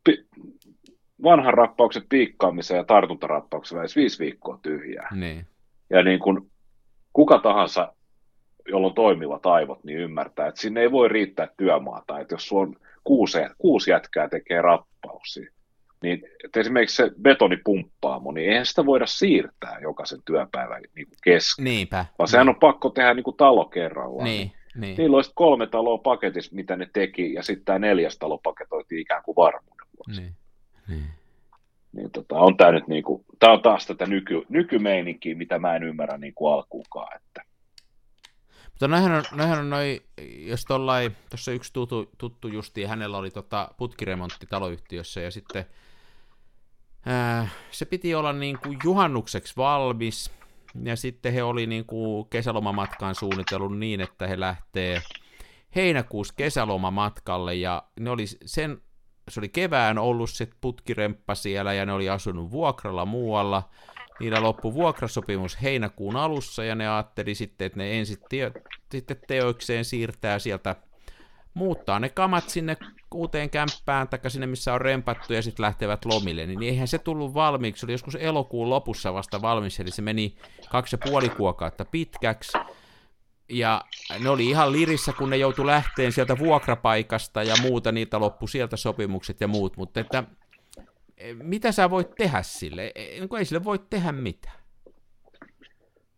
[0.05, 0.27] pi,
[1.23, 5.09] vanhan rappauksen piikkaamisen ja tartuntarappauksen välissä viisi viikkoa tyhjää.
[5.15, 5.47] Niin.
[5.91, 6.51] Ja niin kun
[7.13, 7.95] kuka tahansa
[8.69, 12.21] jolla on toimivat aivot, niin ymmärtää, että sinne ei voi riittää työmaata.
[12.21, 15.51] Että jos sulla on kuusi, kuusi jätkää tekee rappausia,
[16.03, 21.65] niin että esimerkiksi se betonipumppaamo, niin eihän sitä voida siirtää jokaisen työpäivän niin kesken.
[21.65, 22.07] Niinpä.
[22.19, 22.55] Vaan sehän niin.
[22.55, 24.25] on pakko tehdä niin kuin talo kerrallaan.
[24.25, 24.53] Niin.
[24.75, 24.97] Niin.
[24.99, 29.23] Niillä olisi kolme taloa paketissa, mitä ne teki, ja sitten tämä neljäs talo paketoitiin ikään
[29.23, 30.21] kuin varmuuden vuoksi.
[30.21, 30.35] Niin.
[30.89, 31.05] Niin.
[31.93, 35.77] Niin tota, on tämä nyt niin kuin, tämä on taas tätä nyky, nykymeininkiä, mitä mä
[35.77, 37.49] en ymmärrä niin kuin alkuunkaan, että
[38.79, 40.03] mutta noihän on, noihän on noi,
[40.39, 40.65] jos
[41.31, 45.65] tuossa yksi tuttu, tuttu justi, hänellä oli tota putkiremontti taloyhtiössä ja sitten
[47.07, 50.31] ää, se piti olla niin kuin juhannukseksi valmis
[50.85, 55.03] ja sitten he oli niin kuin kesälomamatkaan suunnitellut niin, että he lähtee
[55.77, 58.83] heinäkuussa kesälomamatkalle ja ne oli sen,
[59.29, 63.71] se oli kevään ollut se putkiremppa siellä ja ne oli asunut vuokralla muualla.
[64.21, 68.53] Niillä loppui vuokrasopimus heinäkuun alussa ja ne ajatteli sitten, että ne ensin te-
[68.93, 70.77] sitten teoikseen siirtää sieltä,
[71.55, 72.77] muuttaa ne kamat sinne
[73.15, 77.35] uuteen kämppään tai sinne, missä on rempattu ja sitten lähtevät lomille, niin eihän se tullut
[77.35, 77.81] valmiiksi.
[77.81, 80.37] Se oli joskus elokuun lopussa vasta valmis, eli se meni
[80.71, 82.59] kaksi ja puoli kuukautta pitkäksi.
[83.49, 83.81] Ja
[84.23, 88.77] ne oli ihan lirissä, kun ne joutui lähteen sieltä vuokrapaikasta ja muuta, niitä loppu sieltä
[88.77, 90.25] sopimukset ja muut, mutta että
[91.43, 92.93] mitä sä voit tehdä sille?
[92.95, 94.59] Niin ei sille voi tehdä mitään.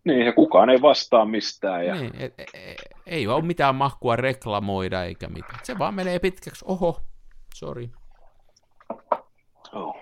[0.04, 1.86] Niin, ja kukaan ei vastaa mistään.
[1.86, 1.94] Ja...
[1.94, 2.74] Niin, et, et, e,
[3.10, 5.60] ei ole mitään mahkua reklamoida eikä mitään.
[5.62, 6.64] Se vaan menee pitkäksi.
[6.68, 7.00] Oho,
[7.54, 7.88] sorry.
[9.72, 9.96] Oh.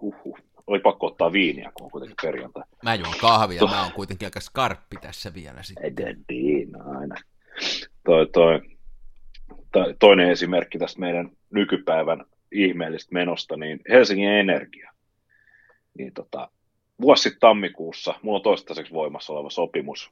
[0.00, 0.38] Huhhuh.
[0.66, 2.62] Oli pakko ottaa viiniä, kun on kuitenkin perjantai.
[2.82, 3.66] Mä juon kahvia, to...
[3.66, 6.24] mä oon kuitenkin aika skarppi tässä vielä sitten.
[6.28, 7.14] Niin, aina.
[8.04, 8.60] Toi, toi,
[9.98, 14.92] toinen esimerkki tästä meidän nykypäivän ihmeellistä menosta, niin Helsingin Energia.
[15.98, 16.50] Niin tota,
[17.00, 20.10] vuosi sitten tammikuussa, mulla on toistaiseksi voimassa oleva sopimus,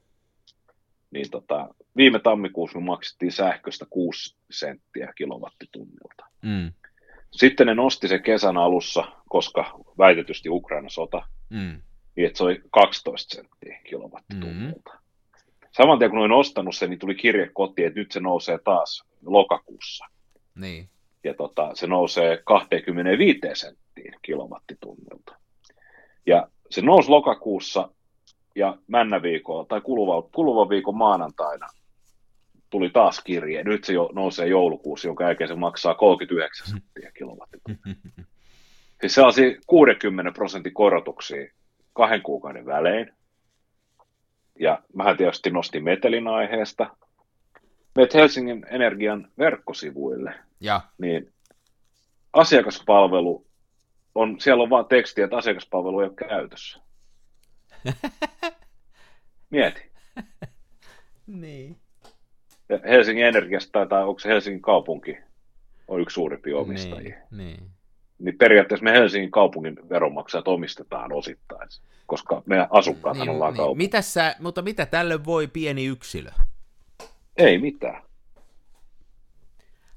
[1.11, 6.25] niin tota, viime tammikuussa me maksettiin sähköstä 6 senttiä kilowattitunnilta.
[6.41, 6.71] Mm.
[7.31, 11.81] Sitten ne nosti se kesän alussa, koska väitetysti Ukraina sota, Mm.
[12.15, 14.91] niin että se oli 12 senttiä kilowattitunnilta.
[14.93, 14.99] Mm.
[15.71, 19.03] Saman tien kun olin ostanut sen, niin tuli kirje kotiin, että nyt se nousee taas
[19.25, 20.05] lokakuussa.
[20.55, 20.89] Niin.
[21.23, 25.35] Ja tota, se nousee 25 senttiin kilowattitunnilta.
[26.25, 27.89] Ja se nousi lokakuussa
[28.55, 31.67] ja männäviikolla tai kuluva, kuluvan viikon maanantaina
[32.71, 33.63] tuli taas kirje.
[33.63, 37.89] Nyt se jo nousee joulukuussa, jonka jälkeen se maksaa 39 senttiä kilowattitunnilta.
[39.01, 41.51] Siis sellaisia 60 prosentin korotuksia
[41.93, 43.13] kahden kuukauden välein.
[44.59, 46.95] Ja mähän tietysti nostin metelin aiheesta.
[47.95, 51.33] Meet Helsingin Energian verkkosivuille, Ja, niin
[52.33, 53.45] asiakaspalvelu
[54.15, 56.79] on, siellä on vaan tekstiä, että asiakaspalvelu ei ole käytössä.
[59.49, 59.91] Mieti.
[61.27, 61.77] niin.
[62.69, 65.17] Ja Helsingin Energiasta tai onko se Helsingin kaupunki
[65.87, 67.17] on yksi suurimpia omistajia.
[67.31, 67.69] Niin, niin.
[68.19, 71.69] Niin periaatteessa me Helsingin kaupungin veronmaksajat omistetaan osittain,
[72.05, 73.77] koska meidän asukkaat niin, ollaan niin.
[73.77, 76.31] Mitä sä, mutta mitä tälle voi pieni yksilö?
[77.37, 78.03] Ei mitään.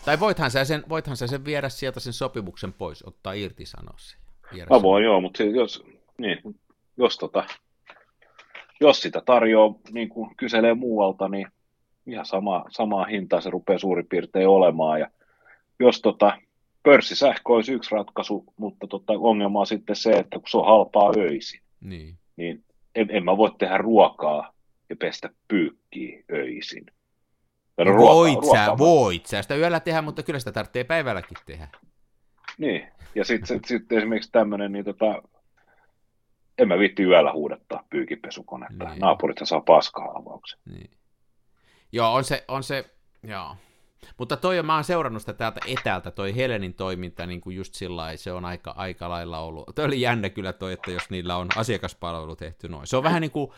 [0.05, 3.95] Tai voithan sä, sen, voithan sä sen viedä sieltä sen sopimuksen pois, ottaa irti sanoa
[3.99, 4.17] se.
[4.53, 4.83] Viedä Mä sen.
[4.83, 5.85] voin joo, mutta jos,
[6.19, 6.39] niin,
[6.97, 7.45] jos, tota,
[8.81, 11.47] jos sitä tarjoaa, niin kuin kyselee muualta, niin
[12.07, 15.01] ihan sama, samaa hintaa se rupeaa suurin piirtein olemaan.
[15.01, 15.11] Ja
[15.81, 16.39] jos tota,
[16.83, 21.13] pörssisähkö olisi yksi ratkaisu, mutta tota, ongelma on sitten se, että kun se on halpaa
[21.17, 22.15] öisin, Niin.
[22.37, 24.53] niin en, en mä voi tehdä ruokaa
[24.91, 26.87] ja pestä pyykkiä öisin.
[27.79, 31.37] No ruokaa- voit ruokaa sä, voit sä sitä yöllä tehdä, mutta kyllä sitä tarvitsee päivälläkin
[31.47, 31.69] tehdä.
[32.59, 35.23] Niin, ja sitten sit, sit esimerkiksi tämmöinen, niin tota,
[36.59, 38.85] en mä viitti yöllä huudattaa pyykipesukonetta.
[38.85, 39.01] Niin.
[39.01, 40.61] Naapurit saa paskahalvauksen.
[40.65, 40.91] Niin.
[41.93, 42.85] Joo, on se, on se,
[43.23, 43.57] joo.
[44.19, 48.17] Mutta toi, mä oon seurannut sitä täältä etäältä, toi Helenin toiminta, niin kuin just sillä
[48.17, 49.75] se on aika, aika lailla ollut.
[49.75, 52.87] Toi oli jännä kyllä toi, että jos niillä on asiakaspalvelu tehty noin.
[52.87, 53.51] Se on vähän niin kuin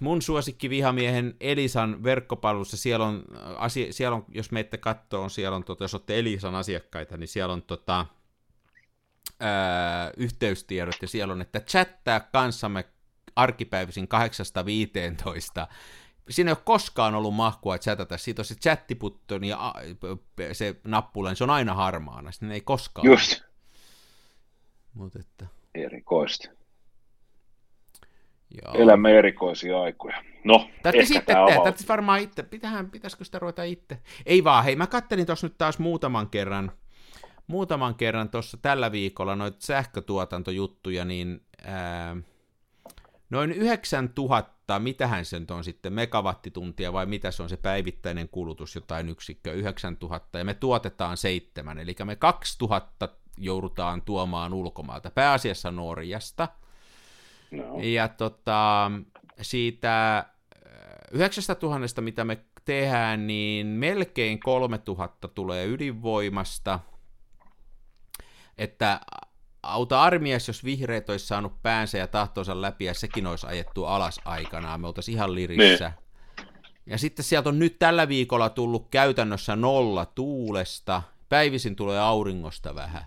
[0.00, 5.56] mun suosikki vihamiehen Elisan verkkopalvelussa, siellä on, äh, asia, siellä on jos meitte kattoon, siellä
[5.56, 8.06] on, tota, jos olette Elisan asiakkaita, niin siellä on tota,
[9.40, 12.84] ää, yhteystiedot ja siellä on, että chattaa kanssamme
[13.36, 14.08] arkipäivisin
[15.64, 15.66] 8-15.
[16.30, 18.18] Siinä ei ole koskaan ollut mahkua chatata.
[18.18, 19.74] Siitä on se chattiputtoni ja
[20.52, 22.32] se nappula, niin se on aina harmaana.
[22.32, 23.06] Sitten ei koskaan.
[23.06, 23.42] Just
[24.94, 26.48] Mut että, erikoista.
[28.62, 28.74] joo.
[28.74, 30.24] Elämme erikoisia aikoja.
[30.44, 33.98] No, Tarvitsisi ehkä tämä tarvitsisi varmaan itse, pitähän, pitäisikö sitä ruveta itse?
[34.26, 36.72] Ei vaan, hei mä kattelin tuossa nyt taas muutaman kerran,
[37.52, 42.16] muutaman kerran tuossa tällä viikolla noita sähkötuotantojuttuja, niin ää,
[43.30, 48.74] noin 9000, mitähän se nyt on sitten, megawattituntia vai mitä se on se päivittäinen kulutus,
[48.74, 56.48] jotain yksikköä, 9000, ja me tuotetaan seitsemän, eli me 2000 joudutaan tuomaan ulkomaalta, pääasiassa Norjasta,
[57.50, 57.78] No.
[57.82, 58.90] ja tota,
[59.40, 60.24] siitä äh,
[61.10, 66.80] 9000, mitä me tehdään, niin melkein 3000 tulee ydinvoimasta.
[68.62, 69.00] Että
[69.62, 74.20] auta armias, jos vihreät olisi saanut päänsä ja tahtonsa läpi, ja sekin olisi ajettu alas
[74.24, 75.92] aikanaan, me oltaisiin ihan lirissä.
[76.86, 83.06] Ja sitten sieltä on nyt tällä viikolla tullut käytännössä nolla tuulesta, päivisin tulee auringosta vähän.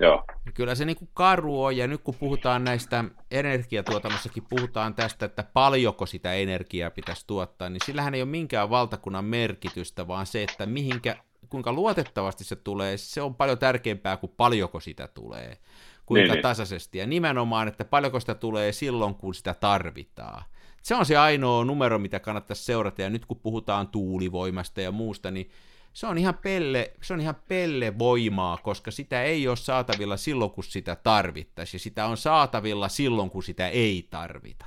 [0.00, 0.24] Joo.
[0.54, 6.06] Kyllä se niinku karu on, ja nyt kun puhutaan näistä energiatuotannossakin, puhutaan tästä, että paljonko
[6.06, 11.16] sitä energiaa pitäisi tuottaa, niin sillähän ei ole minkään valtakunnan merkitystä, vaan se, että mihinkä,
[11.50, 15.58] kuinka luotettavasti se tulee, se on paljon tärkeämpää kuin paljonko sitä tulee,
[16.06, 16.42] kuinka Niin, niin.
[16.42, 20.42] tasaisesti, ja nimenomaan, että paljonko sitä tulee silloin, kun sitä tarvitaan.
[20.82, 25.30] Se on se ainoa numero, mitä kannattaisi seurata, ja nyt kun puhutaan tuulivoimasta ja muusta,
[25.30, 25.50] niin
[25.92, 30.50] se on ihan pelle, se on ihan pelle voimaa, koska sitä ei ole saatavilla silloin,
[30.50, 34.66] kun sitä tarvittaisiin, ja sitä on saatavilla silloin, kun sitä ei tarvita.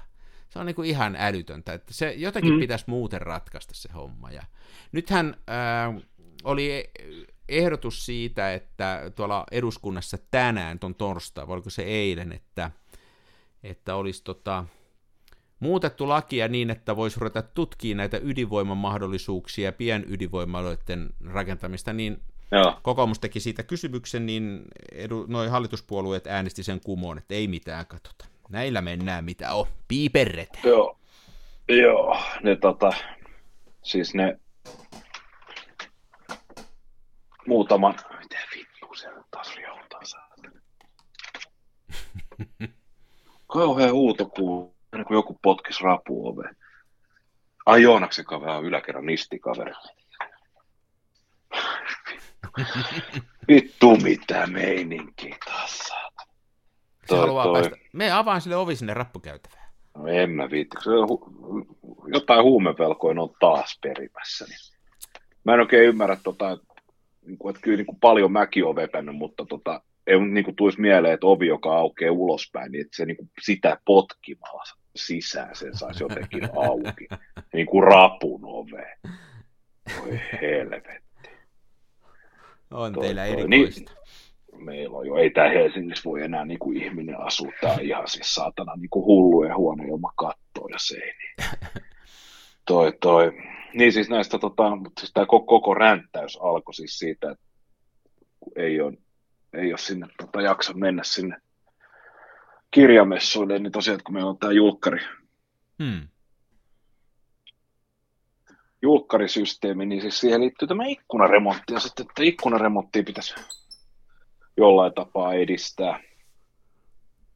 [0.50, 2.60] Se on niin kuin ihan älytöntä, että se jotenkin mm.
[2.60, 4.32] pitäisi muuten ratkaista se homma.
[4.32, 4.44] Ja
[4.92, 6.04] nythän äh,
[6.44, 6.90] oli
[7.50, 12.72] ehdotus siitä, että tuolla eduskunnassa tänään, ton torstai, oliko se eilen, että,
[13.64, 14.66] että olisi tota,
[15.60, 22.22] muutettu lakia niin, että voisi ruveta tutkimaan näitä ydinvoimamahdollisuuksia ja pienydinvoimaloiden rakentamista, niin
[22.52, 22.80] Joo.
[22.82, 28.26] kokoomus teki siitä kysymyksen, niin edu, noi hallituspuolueet äänesti sen kumoon, että ei mitään katsota.
[28.50, 29.68] Näillä mennään mitä on.
[29.88, 30.60] Piiperret.
[30.64, 30.98] Joo.
[31.68, 32.18] Joo.
[32.44, 32.94] Ne tota,
[33.84, 34.40] siis ne
[37.48, 40.52] muutaman, mitä vittu se taas riautaa saatana.
[43.54, 46.56] Kauhea huuto kuuluu, kuin joku potkis rapu oveen.
[47.66, 49.72] Ai Joonaksen kaveri on yläkerran nistikaveri.
[53.48, 55.94] Vittu mitä meininki tässä.
[57.10, 57.54] Haluaa toi.
[57.54, 57.78] päästä.
[57.94, 59.64] Me avaan sille ovi sinne rappukäytävään.
[59.98, 60.78] No en mä viitti.
[62.14, 64.46] Jotain huumevelkoin on taas perimässä.
[64.46, 64.58] Niin.
[65.44, 66.58] Mä en oikein ymmärrä, tota,
[67.26, 70.56] niin kuin, että kyllä niin kuin paljon mäkin on vetänyt, mutta tota, ei niin kuin
[70.56, 74.64] tulisi mieleen, että ovi, joka aukeaa ulospäin, niin että se niin kuin sitä potkimalla
[74.96, 77.08] sisään sen saisi jotenkin auki.
[77.54, 78.98] niin kuin rapun ove.
[80.00, 81.34] Voi helvetti.
[82.72, 83.92] On toi, teillä toi, erikoista.
[83.92, 88.08] Niin, meillä on jo, ei tämä Helsingissä voi enää niin kuin ihminen asua, tämä ihan
[88.08, 91.36] siis saatana niin kuin hulluja huone ilman kattoa ja seiniä.
[92.68, 93.32] toi, toi.
[93.74, 97.46] Niin siis näistä, tota, mutta siis tämä koko, koko ränttäys alkoi siis siitä, että
[98.56, 98.98] ei ole,
[99.54, 101.38] ei ole sinne tota, jaksa mennä sinne
[102.72, 105.00] kirjamessuille, niin tosiaan, kun meillä on tämä julkkari,
[105.84, 106.08] hmm.
[108.82, 113.36] julkkarisysteemi, niin siis siihen liittyy tämä ikkunaremontti, ja sitten, että ikkunaremonttia pitäisi
[114.58, 116.00] jollain tapaa edistää.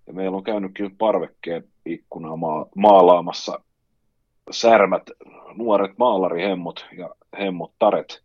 [0.07, 3.59] Ja meillä on käynyt kyllä parvekkeen ikkunaa maa- maalaamassa
[4.51, 5.03] särmät,
[5.55, 8.23] nuoret maalarihemmot ja hemmottaret,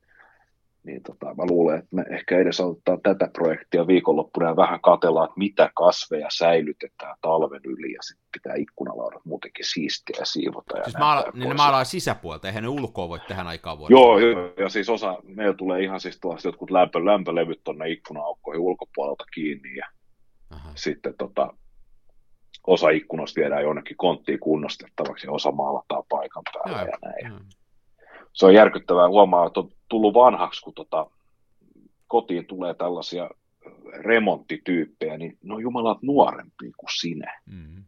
[0.85, 5.25] niin tota, mä luulen, että me ehkä edes ottaa tätä projektia viikonloppuna ja vähän katsellaan,
[5.25, 10.79] että mitä kasveja säilytetään talven yli ja sitten pitää ikkunalaudat muutenkin siistiä ja siivota.
[10.79, 14.01] Ja siis maala, niin ne maalaa sisäpuolta, eihän ne ulkoa voi tähän aikaan vuodesta.
[14.01, 18.61] Joo, joo, ja siis osa, meillä tulee ihan siis tuollaiset jotkut lämpö, lämpölevyt tuonne ikkuna-aukkoihin
[18.61, 19.87] ulkopuolelta kiinni ja
[20.51, 20.71] Aha.
[20.75, 21.55] sitten tota,
[22.67, 27.45] osa ikkunoista viedään jonnekin konttiin kunnostettavaksi ja osa maalataan paikan päällä ja, ja näin.
[28.33, 31.11] Se on järkyttävää huomaa, että on tullut vanhaksi, kun tota,
[32.09, 33.31] kotiin tulee tällaisia
[33.93, 37.41] remonttityyppejä, niin ne on jumalat nuorempia kuin sinä.
[37.47, 37.85] Mm.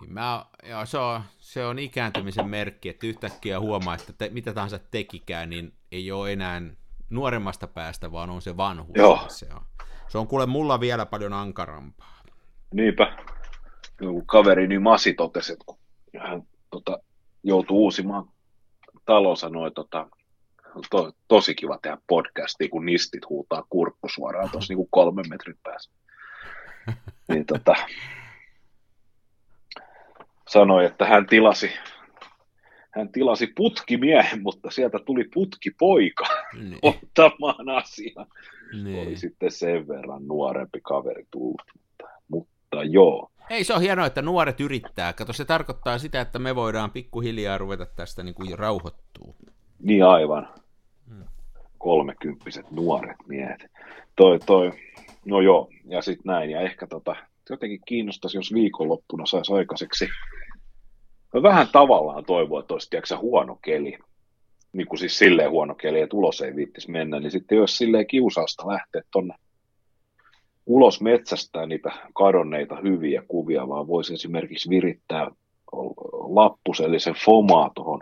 [0.00, 4.52] Niin mä, joo, se, on, se on ikääntymisen merkki, että yhtäkkiä huomaa, että te, mitä
[4.52, 6.62] tahansa tekikään, niin ei ole enää
[7.10, 8.96] nuoremmasta päästä, vaan on se vanhuus.
[8.96, 9.24] Joo.
[9.28, 9.60] Se on,
[10.08, 12.19] se on kuule mulla vielä paljon ankarampaa.
[12.74, 13.16] Niinpä.
[14.00, 15.78] Joku kaveri niin Masi totesi, että kun
[16.18, 16.98] hän tota,
[17.42, 18.28] joutui uusimaan
[19.04, 20.06] talo, sanoi, tota,
[20.90, 25.90] to, tosi kiva tehdä podcastia, kun nistit huutaa kurkku suoraan tuossa niin kolmen metrin päässä.
[27.28, 27.74] niin, tota,
[30.48, 31.70] sanoi, että hän tilasi,
[32.90, 36.78] hän tilasi putkimiehen, mutta sieltä tuli putkipoika niin.
[36.82, 38.26] ottamaan asian.
[38.82, 39.06] Niin.
[39.06, 41.62] Oli sitten sen verran nuorempi kaveri tullut,
[42.74, 43.30] mutta joo.
[43.50, 45.12] Ei, se on hienoa, että nuoret yrittää.
[45.12, 49.34] Kato, se tarkoittaa sitä, että me voidaan pikkuhiljaa ruveta tästä niin kuin rauhoittua.
[49.82, 50.48] Niin aivan.
[51.08, 51.24] Hmm.
[51.78, 53.66] Kolmekymppiset nuoret miehet.
[54.16, 54.72] Toi, toi.
[55.24, 56.50] No joo, ja sitten näin.
[56.50, 57.16] Ja ehkä tota,
[57.50, 60.08] jotenkin kiinnostaisi, jos viikonloppuna saisi aikaiseksi.
[61.34, 63.98] Mä vähän tavallaan toivoa, että olisi tiiäksä, huono keli.
[64.72, 68.06] Niin kuin siis silleen huono keli, että ulos ei viittisi mennä, niin sitten jos silleen
[68.06, 69.34] kiusausta lähteä tonne
[70.70, 75.30] ulos metsästää niitä kadonneita hyviä kuvia, vaan voisi esimerkiksi virittää
[76.12, 78.00] lappusellisen fomaa tuohon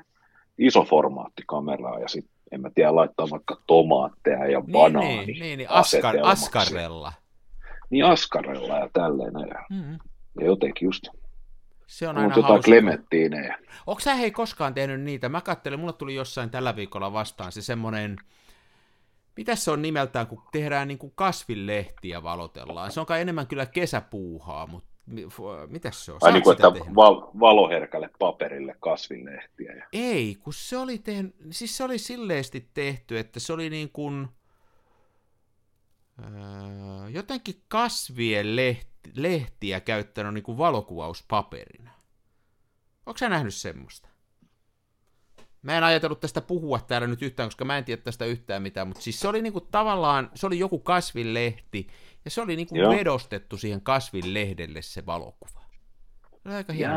[0.59, 5.27] isoformaattikameraan ja sitten en mä tiedä, laittaa vaikka tomaatteja ja niin, banaani.
[5.27, 7.13] Niin, niin, niin askar, askarella.
[7.91, 9.49] Niin askarella ja tälleen.
[9.49, 9.99] Ja, mm-hmm.
[10.41, 11.09] ja jotenkin just
[11.87, 13.59] se on aina jotain klementtiinejä.
[13.87, 15.29] Onko sä hei koskaan tehnyt niitä?
[15.29, 18.17] Mä katselin, mulle tuli jossain tällä viikolla vastaan se semmoinen
[19.39, 22.93] Mitäs se on nimeltään, kun tehdään niin kuin kasvilehtiä valotellaan?
[22.93, 24.89] Se on kai enemmän kyllä kesäpuuhaa, mutta
[25.67, 26.19] mitäs se on?
[26.23, 29.73] Ai niin kuin, että val- valoherkälle paperille kasvilehtiä.
[29.73, 29.87] Ja...
[29.93, 34.29] Ei, kun se oli, tehnyt, siis se oli silleesti tehty, että se oli niin kuin,
[36.19, 41.91] öö, jotenkin kasvien lehti, lehtiä käyttänyt niin kuin valokuvauspaperina.
[43.07, 44.08] Onko sä nähnyt semmoista?
[45.69, 48.89] Mä en ajatellut tästä puhua täällä nyt yhtään, koska mä en tiedä tästä yhtään mitään,
[48.89, 51.87] mutta siis se oli niinku tavallaan, se oli joku kasvinlehti,
[52.25, 55.61] ja se oli niinku vedostettu siihen kasvinlehdelle se valokuva.
[56.33, 56.95] Se oli aika hieno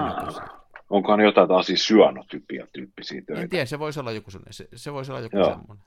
[0.89, 3.41] Onkohan jotain taas siis syönotypiä tyyppisiä töitä?
[3.41, 5.49] En tiedä, se voisi olla joku, se, se voisi olla joku Joo.
[5.49, 5.85] semmoinen.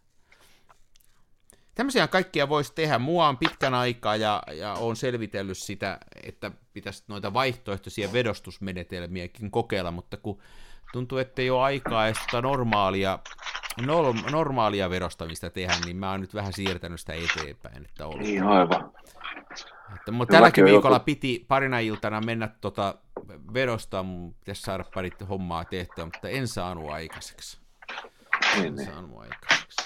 [1.74, 2.99] Tämmöisiä kaikkia voisi tehdä.
[2.99, 9.91] Mua on pitkän aikaa ja, ja on selvitellyt sitä, että pitäisi noita vaihtoehtoisia vedostusmenetelmiäkin kokeilla,
[9.91, 10.39] mutta kun
[10.93, 13.18] tuntuu, että ei ole aikaa edes tota normaalia,
[13.87, 17.85] norm, normaalia verostamista tehdä, niin mä oon nyt vähän siirtänyt sitä eteenpäin.
[17.85, 18.18] Että on.
[18.18, 18.93] Niin, aivan.
[19.95, 21.05] Että, mutta tälläkin viikolla joku...
[21.05, 22.95] piti parina iltana mennä tota
[23.55, 27.59] vedostaa, mun pitäisi saada pari hommaa tehtyä, mutta en saanut aikaiseksi.
[28.55, 28.87] Niin, en niin.
[28.87, 29.84] saanut aikaiseksi.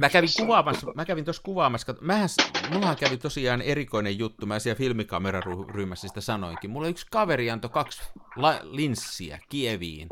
[0.00, 2.28] Mä kävin kuvaamassa, mä kävin tuossa kuvaamassa, mähän,
[2.72, 6.70] mullahan kävi tosiaan erikoinen juttu, mä siellä filmikameraryhmässä sitä sanoinkin.
[6.70, 8.02] Mulla yksi kaveri antoi kaksi
[8.36, 10.08] la, linssiä Kieviin.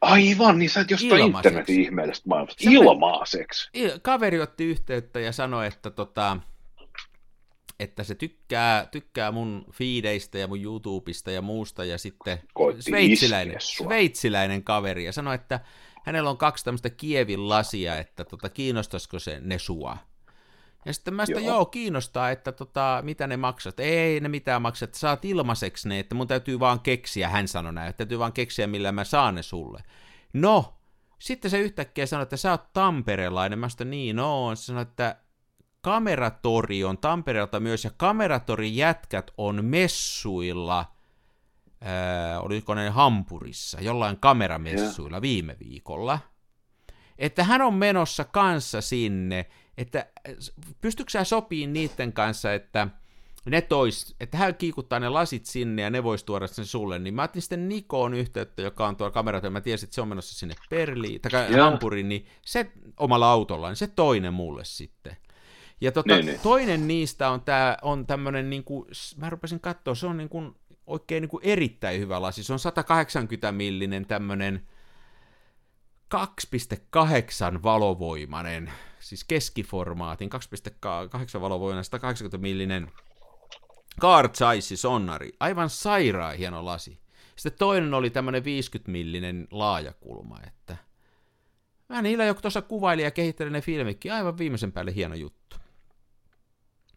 [0.00, 2.70] Aivan, niin sä et jostain internetin ihmeellisestä maailmasta.
[2.70, 3.70] Ilmaiseksi.
[4.02, 6.36] Kaveri otti yhteyttä ja sanoi, että, tota,
[7.80, 12.38] että se tykkää, tykkää mun fiideistä ja mun YouTubesta ja muusta, ja sitten
[12.80, 15.60] sveitsiläinen, sveitsiläinen kaveri, ja sanoi, että
[16.04, 19.96] hänellä on kaksi tämmöistä kievin lasia, että tota, kiinnostaisiko se ne sua.
[20.84, 21.54] Ja sitten mä sitä, joo.
[21.54, 23.80] joo, kiinnostaa, että tota, mitä ne maksat.
[23.80, 27.72] Ei ne mitään maksa, että saat ilmaiseksi ne, että mun täytyy vaan keksiä, hän sanoi
[27.72, 29.82] näin, että täytyy vaan keksiä, millä mä saan ne sulle.
[30.32, 30.74] No,
[31.18, 33.58] sitten se yhtäkkiä sanoi, että sä oot tamperelainen.
[33.58, 34.56] Mä sanoin, niin on.
[34.56, 35.16] Se sanoi, että
[35.80, 40.93] kameratori on Tampereelta myös, ja kameratori jätkät on messuilla,
[41.84, 45.22] ää, oliko ne Hampurissa, jollain kameramessuilla yeah.
[45.22, 46.18] viime viikolla.
[47.18, 49.46] Että hän on menossa kanssa sinne,
[49.78, 50.06] että
[50.80, 52.88] pystytkö sä sopiin niiden kanssa, että
[53.46, 57.14] ne tois, että hän kiikuttaa ne lasit sinne ja ne vois tuoda sen sulle, niin
[57.14, 60.08] mä otin sitten Nikoon yhteyttä, joka on tuolla kamerata, ja mä tiesin, että se on
[60.08, 65.16] menossa sinne Perliin, tai Hampuriin, niin se omalla autolla, niin se toinen mulle sitten.
[65.80, 66.40] Ja tota, niin, niin.
[66.40, 70.54] toinen niistä on, tää, on tämmöinen, niin kuin, mä rupesin katsoa, se on niin kuin,
[70.86, 72.42] oikein niin kuin erittäin hyvä lasi.
[72.42, 74.66] Se on 180 millinen tämmöinen
[76.14, 80.30] 2,8 valovoimainen, siis keskiformaatin,
[81.36, 82.90] 2,8 valovoimainen, 180 millinen
[84.00, 87.00] Car Zeiss Sonnari, aivan sairaan hieno lasi.
[87.36, 90.76] Sitten toinen oli tämmöinen 50 millinen laajakulma, että
[91.88, 95.56] mä niillä joku tuossa kuvaili ja kehitteli ne filmikki, aivan viimeisen päälle hieno juttu.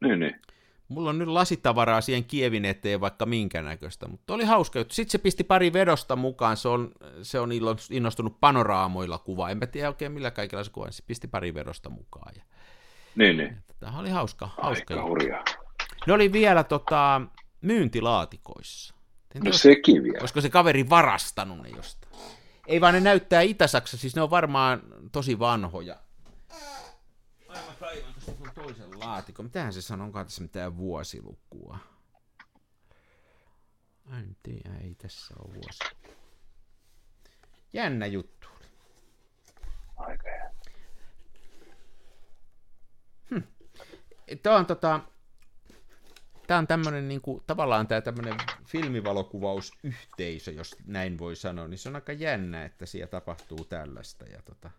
[0.02, 0.42] Niin, niin.
[0.88, 4.94] Mulla on nyt lasitavaraa siihen Kievin eteen vaikka minkä näköistä, mutta oli hauska juttu.
[4.94, 7.50] Sitten se pisti pari vedosta mukaan, se on, se on
[7.92, 9.50] innostunut panoraamoilla kuva.
[9.50, 12.34] En tiedä oikein millä kaikilla se kuva, se pisti pari vedosta mukaan.
[12.36, 12.44] Ja...
[13.16, 13.58] Niin, niin.
[13.80, 14.50] Tämä oli hauska.
[14.62, 15.44] hauska Aika hurjaa.
[16.08, 17.22] Ne oli vielä tota,
[17.62, 18.96] myyntilaatikoissa.
[19.36, 20.18] no tos, sekin vielä.
[20.20, 22.14] Olisiko se kaveri varastanut ne jostain?
[22.68, 24.82] Ei vaan ne näyttää Itä-Saksa, siis ne on varmaan
[25.12, 25.96] tosi vanhoja
[28.68, 29.46] toisen laatikon.
[29.46, 31.78] Mitähän se sanoo, onko tässä mitään vuosilukua?
[34.18, 35.84] En tiedä, ei tässä ole vuosi.
[37.74, 38.48] Jännä juttu.
[39.98, 40.30] Aika
[43.30, 43.42] hm.
[44.44, 45.00] Tämä on tota,
[46.48, 51.90] tämä on tämmöinen niin kuin, tavallaan tämä tämmöinen filmivalokuvausyhteisö, jos näin voi sanoa, niin se
[51.90, 54.26] on aika jännä, että siellä tapahtuu tällaista.
[54.26, 54.72] Ja tota,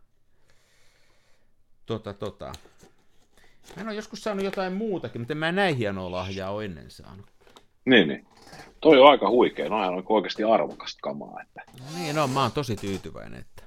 [1.86, 2.52] tota, tota.
[3.76, 6.90] Mä en ole joskus saanut jotain muutakin, mutta en mä näin hienoa lahjaa ole ennen
[6.90, 7.26] saanut.
[7.84, 8.26] Niin, niin.
[8.80, 11.42] Toi on aika huikea, no on oikeasti arvokasta kamaa.
[11.42, 11.62] Että...
[11.78, 13.62] No niin, no mä oon tosi tyytyväinen, että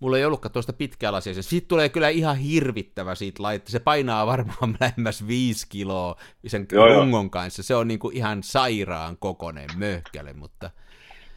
[0.00, 1.42] mulla ei ollutkaan tuosta pitkää lasia.
[1.42, 3.72] Siitä tulee kyllä ihan hirvittävä siitä laittaa.
[3.72, 6.16] Se painaa varmaan lähemmäs viisi kiloa
[6.46, 7.30] sen joo, rungon joo.
[7.30, 7.62] kanssa.
[7.62, 10.70] Se on niinku ihan sairaan kokonen möhkäle, mutta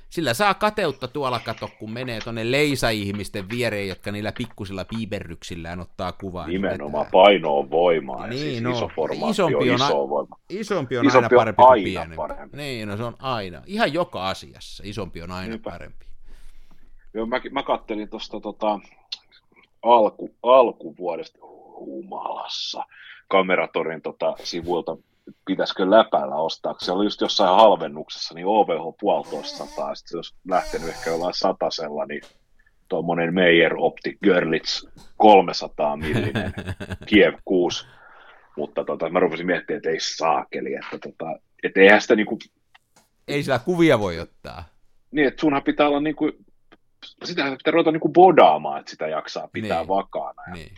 [0.10, 6.12] sillä saa kateutta tuolla kato, kun menee tuonne leisa-ihmisten viereen, jotka niillä pikkusilla piiperryksillään ottaa
[6.12, 6.47] kuvaa.
[6.47, 10.38] Nimenomaan niin paino on voimaa niin, siis no, iso formaatti isompi on, iso voima.
[10.49, 12.16] Isompi on isompi aina parempi on aina kuin pienempi.
[12.16, 12.57] Parempi.
[12.57, 13.62] Niin, no se on aina.
[13.66, 15.72] Ihan joka asiassa isompi on aina Niinpä.
[15.72, 16.05] parempi.
[17.14, 18.80] Joo, mä, mä kattelin tuosta tota,
[19.82, 21.39] alku, alkuvuodesta
[21.80, 22.84] humalassa
[23.28, 24.97] kameratorin tota, sivuilta
[25.46, 30.90] pitäisikö läpällä ostaa, se oli just jossain halvennuksessa, niin OVH puolitoista sataa, sitten jos lähtenyt
[30.90, 32.22] ehkä jollain satasella, niin
[32.88, 34.86] tuommoinen Meyer Optic Görlitz
[35.18, 36.54] 300 millinen
[37.08, 37.86] Kiev 6,
[38.58, 42.40] mutta tota, mä rupesin miettimään, että ei saakeli, että tota, et eihän sitä niinku...
[43.28, 44.64] Ei sillä kuvia voi ottaa.
[45.12, 46.32] Niin, että sunhan pitää olla niinku,
[47.24, 49.88] sitä pitää ruveta niinku bodaamaan, että sitä jaksaa pitää niin.
[49.88, 50.44] vakaana.
[50.48, 50.72] Ja niin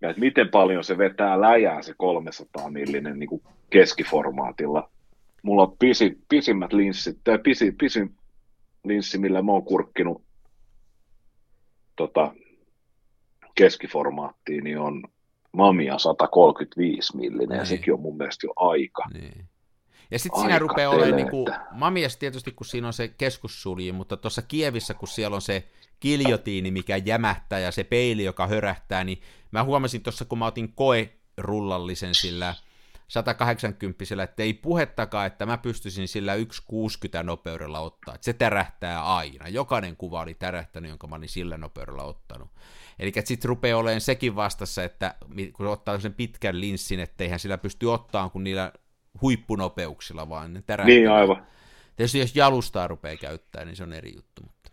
[0.00, 4.90] ja että miten paljon se vetää läjää se 300 millinen niin kuin keskiformaatilla.
[5.42, 8.14] Mulla on pisi, pisimmät linssit, tai pisi, pisin
[8.84, 10.22] linssi, millä mä oon kurkkinut
[11.96, 12.34] tota,
[13.54, 15.02] keskiformaattiin, niin on
[15.52, 17.58] Mamia 135 millinen, niin.
[17.58, 19.04] ja sekin on mun mielestä jo aika.
[19.12, 19.44] Niin.
[20.10, 24.16] Ja sitten siinä rupeaa olemaan, niin kuin, Mamias tietysti, kun siinä on se keskussulji, mutta
[24.16, 25.68] tuossa Kievissä, kun siellä on se
[26.00, 30.72] kiljotiini, mikä jämähtää, ja se peili, joka hörähtää, niin mä huomasin tuossa, kun mä otin
[30.72, 32.54] koe-rullallisen sillä
[33.10, 38.14] 180 että ei puhettakaan, että mä pystyisin sillä 160 nopeudella ottaa.
[38.14, 39.48] Että se tärähtää aina.
[39.48, 42.50] Jokainen kuva oli tärähtänyt, jonka mä olin sillä nopeudella ottanut.
[42.98, 45.14] Eli sitten rupeaa olemaan sekin vastassa, että
[45.52, 48.72] kun ottaa sen pitkän linssin, että eihän sillä pysty ottamaan kuin niillä
[49.20, 50.94] huippunopeuksilla, vaan ne tärähtää.
[50.94, 51.46] Niin, aivan.
[51.96, 54.42] Tietysti jos jalustaa rupeaa käyttää, niin se on eri juttu.
[54.42, 54.70] Mutta...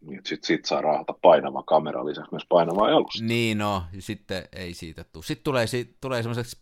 [0.00, 3.24] Niin, sitten sit saa raahata painava kamera lisäksi myös painavaa jalusta.
[3.24, 5.24] Niin, no, sitten ei siitä tule.
[5.24, 6.58] Sitten tulee, sit, tulee semmoiseksi,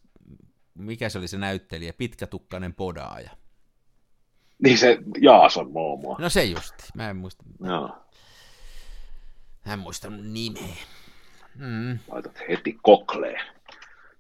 [0.75, 3.31] mikä se oli se näyttelijä, pitkätukkainen podaaja.
[4.63, 6.17] Niin se Jaason Moomoa.
[6.19, 7.45] No se just, mä en muista.
[7.65, 7.97] Joo.
[9.61, 10.77] Hän muistanut nimeä.
[11.55, 11.99] Mm.
[12.09, 13.41] Laitat heti kokleen.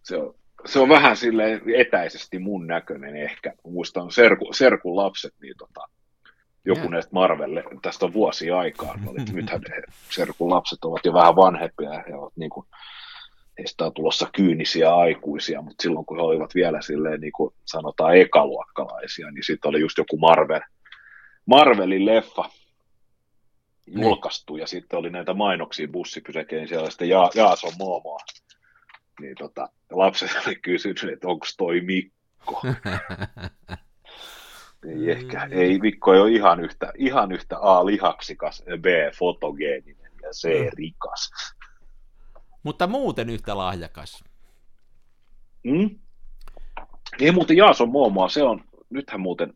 [0.02, 0.34] Se on,
[0.66, 3.52] se on vähän sille etäisesti mun näköinen ehkä.
[3.64, 5.88] Muistan Serku, Serkun lapset, niin tota,
[6.64, 6.90] joku ja.
[6.90, 9.60] näistä Marvelle, tästä on vuosi aikaa, oli, nythän
[10.10, 12.66] Serkun lapset ovat jo vähän vanhempia ja he ovat niin kuin,
[13.58, 18.16] heistä on tulossa kyynisiä aikuisia, mutta silloin kun he olivat vielä silleen, niin kuin sanotaan
[18.16, 20.60] ekaluokkalaisia, niin sitten oli just joku Marvel,
[21.46, 22.44] Marvelin leffa
[23.86, 24.60] julkaistu, niin.
[24.60, 28.18] ja sitten oli näitä mainoksia bussipysäkeen, siellä sitten ja, Jaason Moomoa.
[29.20, 32.62] Niin tota, lapset oli kysynyt, että onko toi Mikko.
[34.88, 38.86] ei ehkä, ei Mikko ei ole ihan yhtä, ihan yhtä A lihaksikas, B
[39.18, 41.30] fotogeeninen ja C rikas.
[42.62, 44.24] Mutta muuten yhtä lahjakas.
[45.62, 45.98] Mm?
[47.20, 49.54] Ei muuten Jaason Moomoa, se on, nythän muuten,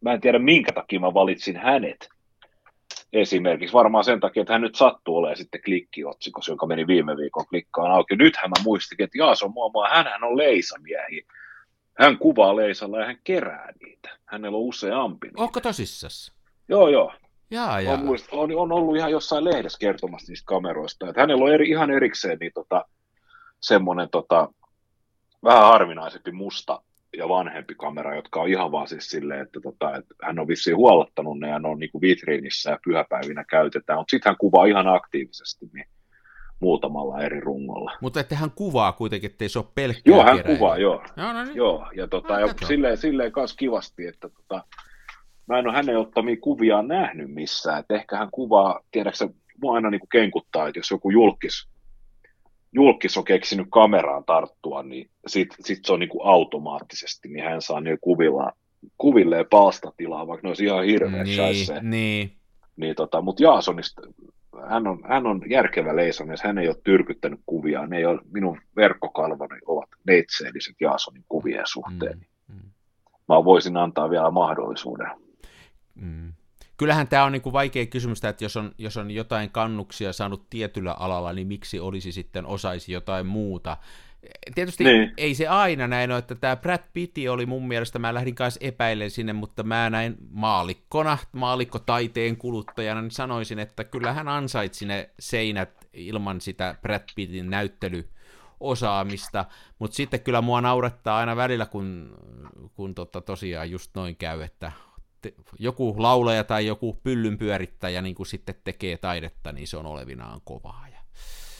[0.00, 2.08] mä en tiedä minkä takia mä valitsin hänet
[3.12, 3.72] esimerkiksi.
[3.72, 7.92] Varmaan sen takia, että hän nyt sattuu olemaan sitten klikkiotsikossa, joka meni viime viikon klikkaan
[7.92, 8.16] auki.
[8.16, 11.26] Nythän mä muistikin, että Jaason Moomoa, hän on leisamiehi.
[11.98, 14.18] Hän kuvaa leisalla ja hän kerää niitä.
[14.26, 15.26] Hänellä on useampi.
[15.26, 15.42] Niitä.
[15.42, 16.32] Onko tosissas?
[16.68, 17.12] Joo, joo.
[17.50, 17.94] Jaa, jaa.
[17.94, 21.08] On, muist, on, on, ollut ihan jossain lehdessä kertomassa niistä kameroista.
[21.08, 22.84] Että hänellä on eri, ihan erikseen niin tota,
[23.60, 24.48] semmoinen tota,
[25.44, 26.82] vähän harvinaisempi musta
[27.18, 30.76] ja vanhempi kamera, jotka on ihan vaan siis silleen, että, tota, että hän on vissiin
[30.76, 34.64] huollattanut ne ja ne on niin kuin vitriinissä ja pyhäpäivinä käytetään, mutta sitten hän kuvaa
[34.64, 35.86] ihan aktiivisesti niin
[36.60, 37.92] muutamalla eri rungolla.
[38.00, 40.58] Mutta että hän kuvaa kuitenkin, ettei se ole pelkkää Joo, hän keräilyä.
[40.58, 41.04] kuvaa, joo.
[41.16, 41.56] Joo, no niin.
[41.56, 44.64] joo ja, tota, no, ja silleen, silleen kanssa kivasti, että tota,
[45.46, 49.28] mä en ole hänen ottamia kuvia nähnyt missään, että ehkä hän kuvaa, tiedätkö
[49.62, 51.68] mua aina niin kuin kenkuttaa, että jos joku julkis,
[52.78, 57.62] julkis on keksinyt kameraan tarttua, niin sitten sit se on niin kuin automaattisesti, niin hän
[57.62, 58.52] saa niin kuvilla,
[58.98, 62.32] kuvilleen palstatilaa, vaikka ne olisi ihan hirveä niin, niin.
[62.76, 64.02] niin tota, mutta Jaasonista,
[64.68, 68.60] hän on, hän on järkevä leisomies, hän ei ole tyrkyttänyt kuvia, ne ei ole, minun
[68.76, 72.18] verkkokalvoni ovat neitseelliset Jaasonin kuvien suhteen.
[72.48, 72.70] Mm, mm.
[73.28, 75.10] Mä voisin antaa vielä mahdollisuuden.
[75.94, 76.32] Mm.
[76.78, 80.92] Kyllähän tämä on niinku vaikea kysymys, että jos on, jos on jotain kannuksia saanut tietyllä
[80.92, 83.76] alalla, niin miksi olisi sitten osaisi jotain muuta.
[84.54, 85.12] Tietysti niin.
[85.16, 88.60] ei se aina näin ole, että tämä Brad Pitt oli mun mielestä, mä lähdin kanssa
[88.62, 95.10] epäilemään sinne, mutta mä näin maalikkona, maalikko-taiteen kuluttajana, niin sanoisin, että kyllä hän ansaitsi ne
[95.18, 98.08] seinät ilman sitä Brad Pittin näyttely
[98.60, 99.44] osaamista,
[99.78, 102.16] mutta sitten kyllä mua naurettaa aina välillä, kun,
[102.74, 104.72] kun tota tosiaan just noin käy, että
[105.22, 109.86] te, joku laulaja tai joku pyllyn pyörittäjä niin kuin sitten tekee taidetta, niin se on
[109.86, 110.86] olevinaan kovaa.
[110.92, 110.98] Ja...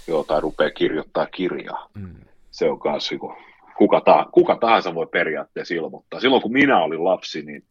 [0.09, 1.91] Joo, tai rupeaa kirjoittaa kirjaa.
[1.95, 2.15] Mm.
[2.51, 3.37] Se on kanssa, kun
[3.79, 6.21] kuka, tahansa, kuka tahansa voi periaatteessa ilmoittaa.
[6.21, 7.65] Silloin kun minä olin lapsi, niin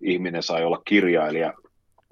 [0.00, 1.54] ihminen sai olla kirjailija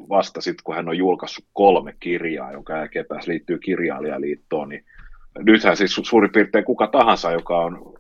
[0.09, 4.85] vasta sitten, kun hän on julkaissut kolme kirjaa, jonka jälkeen pääsi liittyy kirjailijaliittoon, niin
[5.39, 7.95] nythän siis suurin piirtein kuka tahansa, joka on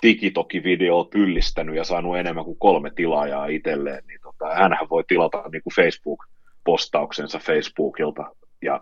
[0.00, 5.62] TikTok-video pyllistänyt ja saanut enemmän kuin kolme tilaajaa itselleen, niin tota, hänhän voi tilata niin
[5.62, 8.30] kuin Facebook-postauksensa Facebookilta
[8.62, 8.80] ja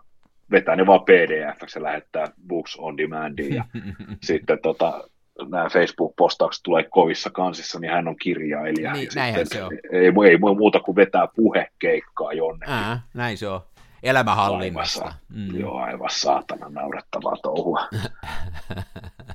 [0.51, 3.65] vetää ne vaan pdf ja lähettää Books on Demandiin ja
[4.29, 5.09] sitten tota,
[5.49, 8.93] nämä Facebook-postaukset tulee kovissa kansissa, niin hän on kirjailija.
[8.93, 9.73] Niin, ja näinhän se on.
[9.93, 12.75] Ei, ei muuta kuin vetää puhekeikkaa jonnekin.
[12.75, 13.61] Ää, näin se on.
[14.03, 15.05] Elämähallinnasta.
[15.05, 15.61] Aivan, mm.
[15.61, 17.81] Joo, aivan saatana naurettavaa touhua.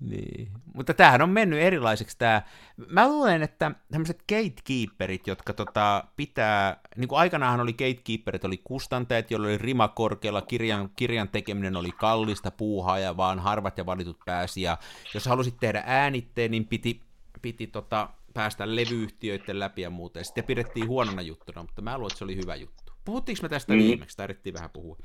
[0.00, 0.48] Niin.
[0.74, 2.42] Mutta tämähän on mennyt erilaiseksi tämä.
[2.88, 9.30] Mä luulen, että tämmöiset gatekeeperit, jotka tota, pitää, niin kuin aikanaanhan oli gatekeeperit, oli kustantajat,
[9.30, 14.18] joilla oli rima korkealla, kirjan, kirjan tekeminen oli kallista puuhaa ja vaan harvat ja valitut
[14.24, 14.78] pääsi, ja
[15.14, 17.00] jos halusit tehdä äänitteen, niin piti,
[17.42, 22.10] piti tota, päästä levyyhtiöiden läpi ja muuta, ja sitten pidettiin huonona juttuna, mutta mä luulen,
[22.12, 22.92] että se oli hyvä juttu.
[23.04, 23.78] Puhuttiinko me tästä mm.
[23.78, 24.96] viimeksi, tarvittiin vähän puhua.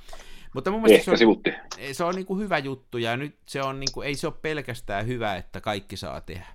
[0.54, 1.42] Mutta mun mielestä se on,
[1.92, 4.36] se on niin kuin hyvä juttu, ja nyt se on niin kuin, ei se ole
[4.42, 6.48] pelkästään hyvä, että kaikki saa tehdä.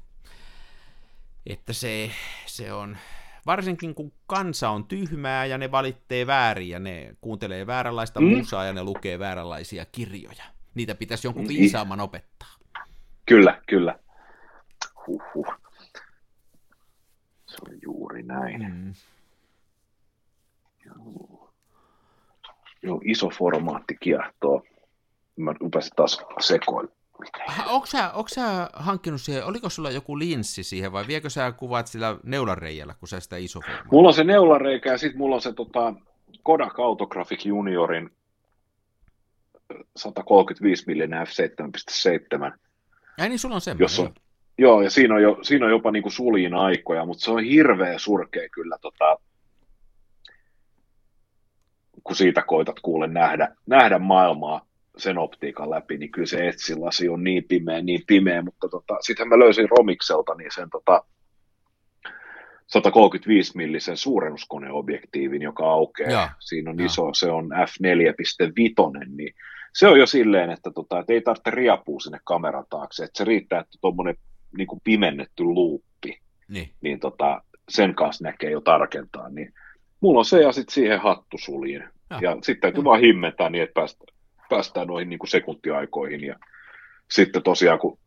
[1.47, 2.11] Että se,
[2.47, 2.97] se on,
[3.47, 8.26] varsinkin kun kansa on tyhmää ja ne valittee väärin ja ne kuuntelee vääränlaista mm.
[8.26, 10.44] musaa ja ne lukee vääränlaisia kirjoja.
[10.74, 11.61] Niitä pitäisi jonkun niin.
[11.61, 12.49] viisaamman opettaa.
[13.26, 13.99] Kyllä, kyllä.
[15.07, 15.55] Huhhuh.
[17.47, 18.74] Se on juuri näin.
[18.74, 18.94] Mm.
[20.86, 21.26] Joo.
[22.76, 24.62] Joo, iso formaatti kiehtoo.
[25.37, 26.91] Mä rupesin taas sekoilla.
[27.66, 31.87] Onko sä, onko sä hankkinut siihen, oliko sulla joku linssi siihen vai viekö sä kuvat
[31.87, 33.89] sillä neulareijällä, kun sä sitä iso formaatti?
[33.93, 35.95] Mulla on se neulareikä ja sitten mulla on se tota,
[36.43, 38.11] Kodak Autographic Juniorin
[39.97, 42.59] 135 mm f7.7.
[43.18, 43.84] Ai niin, sulla on semmoinen.
[43.84, 44.14] Jos on,
[44.59, 47.99] joo, ja siinä on, jo, siinä on jopa niinku suljin aikoja, mutta se on hirveä
[47.99, 49.18] surkea kyllä tota,
[52.07, 57.25] kun siitä koitat kuule nähdä, nähdä maailmaa sen optiikan läpi, niin kyllä se etsilasi on
[57.25, 61.05] niin pimeä, niin pimeä, mutta tota, sittenhän mä löysin Romikselta niin sen tota,
[62.67, 66.11] 135 millisen suurennuskoneobjektiivin, joka aukeaa.
[66.11, 66.87] Ja, Siinä on ja.
[66.87, 69.35] iso, se on f4.5, niin
[69.75, 73.25] se on jo silleen, että, tota, että ei tarvitse riapua sinne kameran taakse, että se
[73.25, 74.17] riittää, että tuommoinen
[74.57, 79.53] niin pimennetty luuppi, niin, niin tota, sen kanssa näkee jo tarkentaa, niin
[80.01, 81.85] mulla on se ja sitten siihen hattusuliin.
[82.11, 82.85] Ja, ja sitten täytyy ja.
[82.85, 84.17] vaan himmentää niin, että päästään,
[84.49, 86.25] päästään noihin niin kuin sekuntiaikoihin.
[86.25, 86.37] Ja
[87.11, 87.99] sitten tosiaan, kun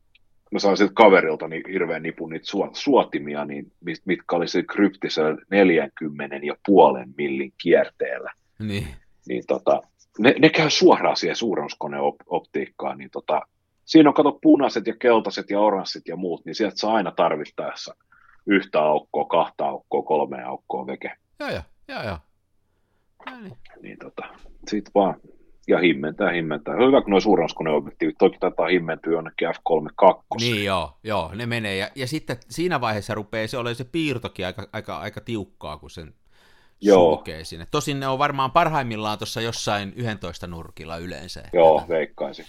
[0.52, 5.38] mä sain siltä kaverilta niin hirveän nipun niitä suotimia, niin mit, mitkä oli se kryptisellä
[5.52, 8.32] 40 ja puolen millin kierteellä.
[8.60, 8.88] Niin.
[9.28, 9.82] Niin tota,
[10.20, 13.42] ne, ne käy suoraan siihen suurennuskoneoptiikkaan, niin tota,
[13.86, 17.96] siinä on kato punaiset ja keltaiset ja oranssit ja muut, niin sieltä saa aina tarvittaessa
[18.48, 21.12] yhtä aukkoa, kahta aukkoa, kolme aukkoa veke.
[21.40, 22.18] Joo, joo, joo, joo.
[23.26, 23.58] Niin.
[23.82, 24.24] niin tota,
[24.68, 25.16] sit vaan,
[25.68, 26.76] ja himmentää, himmentää.
[26.76, 30.36] Hyvä, kun nuo suurennuskoneobjektiivit, toki taitaa himmentyä jonnekin F32.
[30.40, 31.78] Niin joo, joo, ne menee.
[31.78, 35.90] Ja, ja sitten siinä vaiheessa rupeaa se olemaan se piirtokin aika, aika, aika tiukkaa, kun
[35.90, 36.14] sen
[36.82, 37.16] Joo.
[37.16, 37.68] sulkee sinne.
[37.72, 41.44] Tosin ne on varmaan parhaimmillaan tuossa jossain 11 nurkilla yleensä.
[41.54, 42.46] Joo, veikkaisin.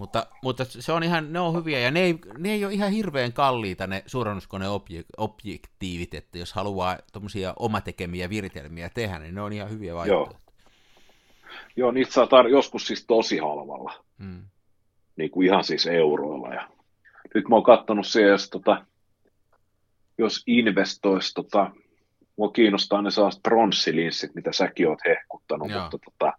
[0.00, 2.90] Mutta, mutta se on ihan, ne on hyviä ja ne ei, ne ei ole ihan
[2.90, 9.70] hirveän kalliita ne suurennuskoneobjektiivit, että jos haluaa tuommoisia omatekemiä viritelmiä tehdä, niin ne on ihan
[9.70, 10.40] hyviä vaihtoehtoja.
[10.40, 10.52] Joo,
[11.76, 14.42] Joo niitä saa tar- joskus siis tosi halvalla, hmm.
[15.16, 16.54] niin kuin ihan siis euroilla.
[16.54, 16.68] Ja
[17.34, 18.84] nyt mä oon katsonut se, jos, tota,
[20.18, 21.70] jos investoisi tota,
[22.36, 25.82] mua kiinnostaa ne sellaiset pronssilinssit, mitä säkin oot hehkuttanut, Joo.
[25.82, 26.32] mutta tota,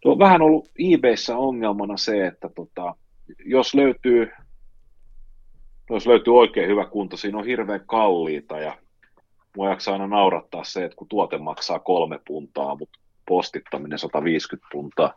[0.00, 2.94] tuo on vähän ollut eBayssä ongelmana se, että tota,
[3.44, 4.30] jos löytyy
[5.90, 8.78] jos löytyy oikein hyvä kunto, siinä on hirveän kalliita ja
[9.56, 12.98] mua jaksaa aina naurattaa se, että kun tuote maksaa kolme puntaa, mutta
[13.28, 15.14] postittaminen 150 puntaa.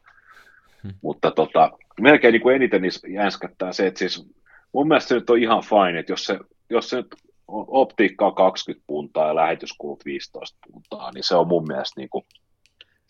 [0.83, 0.93] Hmm.
[1.01, 1.71] Mutta tota,
[2.01, 2.81] melkein niin kuin eniten
[3.13, 4.27] jänskättää se, että siis
[4.71, 7.15] mun mielestä se nyt on ihan fine, että jos se, jos se nyt
[7.47, 12.25] optiikkaa 20 puntaa ja lähetyskulut 15 puntaa, niin se on mun mielestä niin kuin,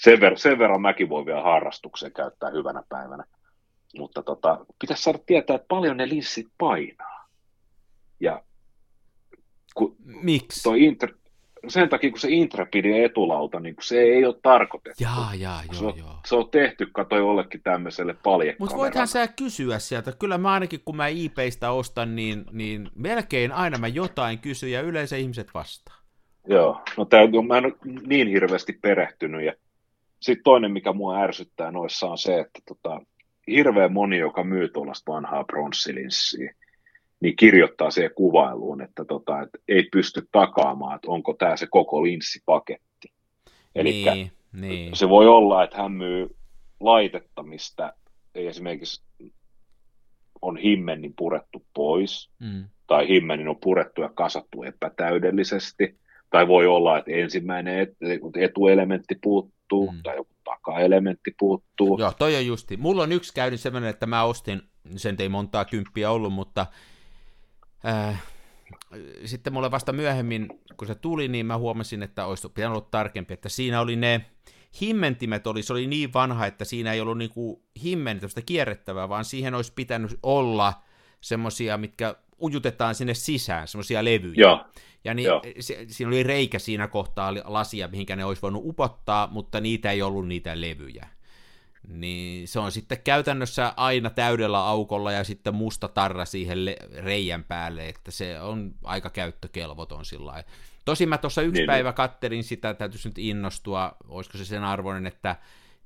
[0.04, 3.24] sen, ver- sen verran mäkin voi vielä harrastukseen käyttää hyvänä päivänä.
[3.98, 7.28] Mutta tota, pitäisi saada tietää, että paljon ne linssit painaa.
[8.20, 8.44] Ja
[9.76, 10.64] kun Miksi?
[10.64, 11.18] Toi inter-
[11.68, 15.04] sen takia, kun se Intrepidin etulauta, niin se ei ole tarkoitettu.
[15.04, 16.20] Jaa, jaa, joo, se, on, joo.
[16.26, 18.56] se on tehty, kato jollekin tämmöiselle paljekameralle.
[18.60, 20.12] Mutta voithan sä kysyä sieltä.
[20.12, 24.82] Kyllä mä ainakin, kun mä IPistä ostan, niin, niin melkein aina mä jotain kysyn ja
[24.82, 25.96] yleensä ihmiset vastaa.
[26.48, 27.74] Joo, no tää, mä en ole
[28.08, 29.46] niin hirveästi perehtynyt.
[29.46, 29.54] Ja
[30.24, 33.02] sitten toinen, mikä mua ärsyttää noissa on se, että tota,
[33.48, 36.56] hirveän moni, joka myy tuollaista vanhaa pronssilinssiä,
[37.20, 42.04] niin kirjoittaa siihen kuvailuun, että, tota, että ei pysty takaamaan, että onko tämä se koko
[42.04, 43.14] linssipaketti.
[43.76, 44.96] Eli niin, niin.
[44.96, 46.36] se voi olla, että hän myy
[46.80, 47.94] laitetta, mistä
[48.36, 49.04] ei esimerkiksi
[50.42, 52.64] on himmenin purettu pois, mm.
[52.88, 55.98] tai himmenin on purettu ja kasattu epätäydellisesti,
[56.34, 57.88] tai voi olla, että ensimmäinen
[58.40, 60.00] etuelementti puuttuu, mm.
[60.04, 62.00] tai joku takaelementti puuttuu.
[62.00, 62.78] Joo, toi on justi.
[62.78, 64.62] Mulla on yksi käynyt sellainen, että mä ostin,
[64.96, 66.66] sen ei montaa kymppiä ollut, mutta
[67.88, 68.24] Äh,
[69.26, 73.34] sitten mulle vasta myöhemmin, kun se tuli, niin mä huomasin, että olisi pitänyt olla tarkempi,
[73.34, 74.26] että siinä oli ne
[74.82, 79.54] himmentimet, oli, se oli niin vanha, että siinä ei ollut niinku himmentimestä kierrettävää, vaan siihen
[79.56, 80.74] olisi pitänyt olla
[81.22, 84.34] semmoisia, mitkä ujutetaan sinne sisään, semmoisia levyjä.
[84.38, 84.66] Joo.
[85.04, 85.28] Ja niin,
[85.60, 90.02] se, siinä oli reikä siinä kohtaa lasia, mihinkä ne olisi voinut upottaa, mutta niitä ei
[90.02, 91.08] ollut niitä levyjä
[91.88, 97.44] niin se on sitten käytännössä aina täydellä aukolla ja sitten musta tarra siihen le- reijän
[97.44, 100.44] päälle, että se on aika käyttökelvoton sillä
[100.86, 101.96] Tosin mä tuossa yksi niin, päivä niin.
[101.96, 105.36] katterin sitä, täytyisi nyt innostua, olisiko se sen arvoinen, että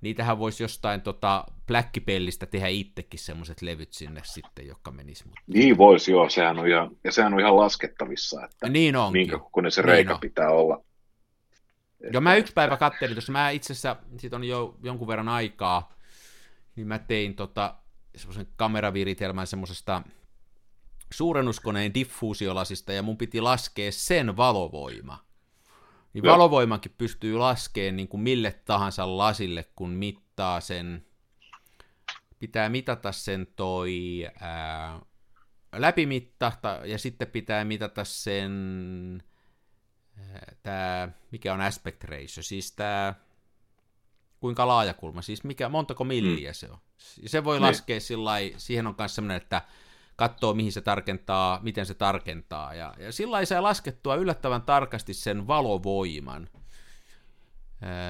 [0.01, 5.25] niitähän voisi jostain tota Blackpellistä tehdä itsekin semmoiset levyt sinne sitten, jotka menis.
[5.25, 5.41] Mutta...
[5.47, 9.21] Niin voisi joo, sehän on ihan, ja sehän on ihan laskettavissa, että niin onkin.
[9.21, 10.83] minkä kokoinen se reikä niin pitää olla.
[12.13, 15.93] Joo, mä yksi päivä kattelin tuossa, mä itse asiassa, siitä on jo jonkun verran aikaa,
[16.75, 17.75] niin mä tein tota,
[18.15, 20.01] semmoisen kameraviritelmän semmoisesta
[21.13, 25.26] suurennuskoneen diffuusiolasista, ja mun piti laskea sen valovoima.
[26.17, 26.33] Niin Joo.
[26.33, 31.05] valovoimankin pystyy laskemaan niin kuin mille tahansa lasille, kun mittaa sen,
[32.39, 34.99] pitää mitata sen toi ää,
[35.75, 36.51] läpimitta,
[36.85, 39.23] ja sitten pitää mitata sen
[40.63, 43.13] tämä, mikä on aspect ratio, siis tämä,
[44.39, 46.53] kuinka laajakulma, siis mikä, montako milliä mm.
[46.53, 46.77] se on.
[47.25, 47.61] Se voi niin.
[47.61, 49.61] laskea sillä siihen on myös sellainen, että
[50.17, 55.47] katsoo mihin se tarkentaa, miten se tarkentaa, ja, ja sillä sai laskettua yllättävän tarkasti sen
[55.47, 56.49] valovoiman.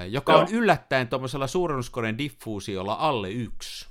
[0.09, 0.41] joka Joo.
[0.41, 3.87] on yllättäen tuommoisella suurennuskoneen diffuusiolla alle yksi.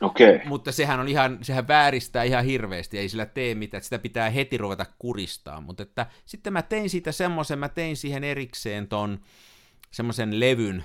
[0.00, 0.40] Okay.
[0.44, 4.30] Mutta sehän on ihan, sehän vääristää ihan hirveästi, ei sillä tee mitään, että sitä pitää
[4.30, 5.60] heti ruveta kuristaa.
[5.60, 9.20] Mutta että sitten mä tein siitä semmoisen, mä tein siihen erikseen ton
[9.90, 10.84] semmoisen levyn,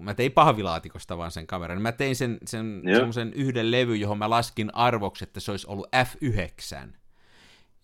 [0.00, 4.30] mä tein pahvilaatikosta vaan sen kameran, mä tein sen, sen semmoisen yhden levy, johon mä
[4.30, 6.88] laskin arvoksi, että se olisi ollut F9.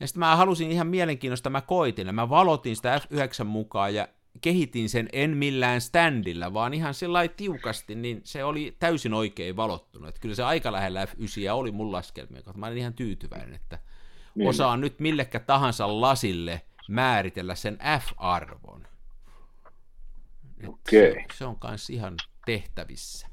[0.01, 4.09] Ja sitten mä halusin ihan mielenkiinnosta, mä koitin, ja mä valotin sitä F9 mukaan, ja
[4.41, 10.09] kehitin sen en millään standilla, vaan ihan sillä tiukasti, niin se oli täysin oikein valottunut.
[10.09, 13.79] Että kyllä se aika lähellä F9 oli mun laskelmia, mä olin ihan tyytyväinen, että
[14.35, 14.49] niin.
[14.49, 18.92] osaan nyt millekä tahansa lasille määritellä sen F-arvon.
[20.69, 20.83] Okay.
[20.91, 22.15] Se, se on myös ihan
[22.47, 23.29] tehtävissä.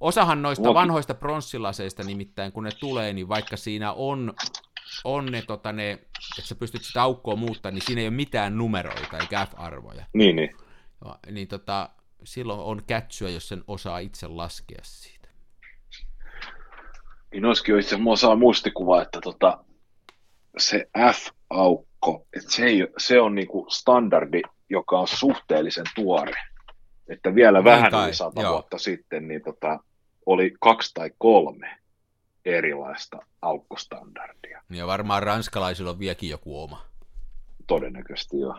[0.00, 0.74] Osahan noista Luokin.
[0.74, 4.34] vanhoista pronssilaseista nimittäin, kun ne tulee, niin vaikka siinä on
[5.04, 6.08] on ne, tota, ne, että
[6.42, 10.04] sä pystyt sitä aukkoa muuttaa, niin siinä ei ole mitään numeroita eikä F-arvoja.
[10.14, 10.50] Niin, niin.
[11.04, 11.90] Ja, niin tota,
[12.24, 15.28] silloin on kätsyä, jos sen osaa itse laskea siitä.
[17.32, 19.64] Niin olisikin itse asiassa saa muistikuva, että tota,
[20.58, 26.34] se F-aukko, että se, ei, se on niinku standardi, joka on suhteellisen tuore.
[27.08, 29.78] Että vielä vähän yli sata vuotta sitten niin tota,
[30.26, 31.78] oli kaksi tai kolme
[32.44, 34.62] erilaista aukkostandardia.
[34.70, 36.86] Ja varmaan ranskalaisilla on vieläkin joku oma.
[37.66, 38.56] Todennäköisesti joo.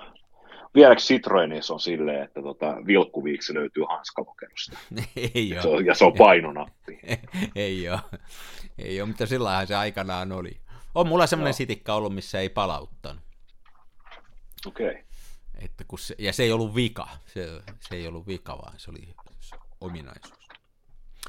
[0.75, 4.77] Vieläkö Citroenissa on silleen, että tota, vilkkuviiksi löytyy hanskalokerosta?
[5.35, 5.61] Ei ole.
[5.61, 6.99] Se on, ja se on painonappi.
[7.55, 7.99] ei ole.
[8.77, 10.57] Ei ole, mutta sillähän se aikanaan oli.
[10.95, 13.23] On mulla semmoinen sitikka ollut, missä ei palauttanut.
[14.67, 14.89] Okei.
[14.89, 15.03] Okay.
[15.61, 17.07] Että kun se, ja se ei ollut vika.
[17.25, 19.15] Se, se ei ollut vika, vaan se oli
[19.81, 20.47] ominaisuus.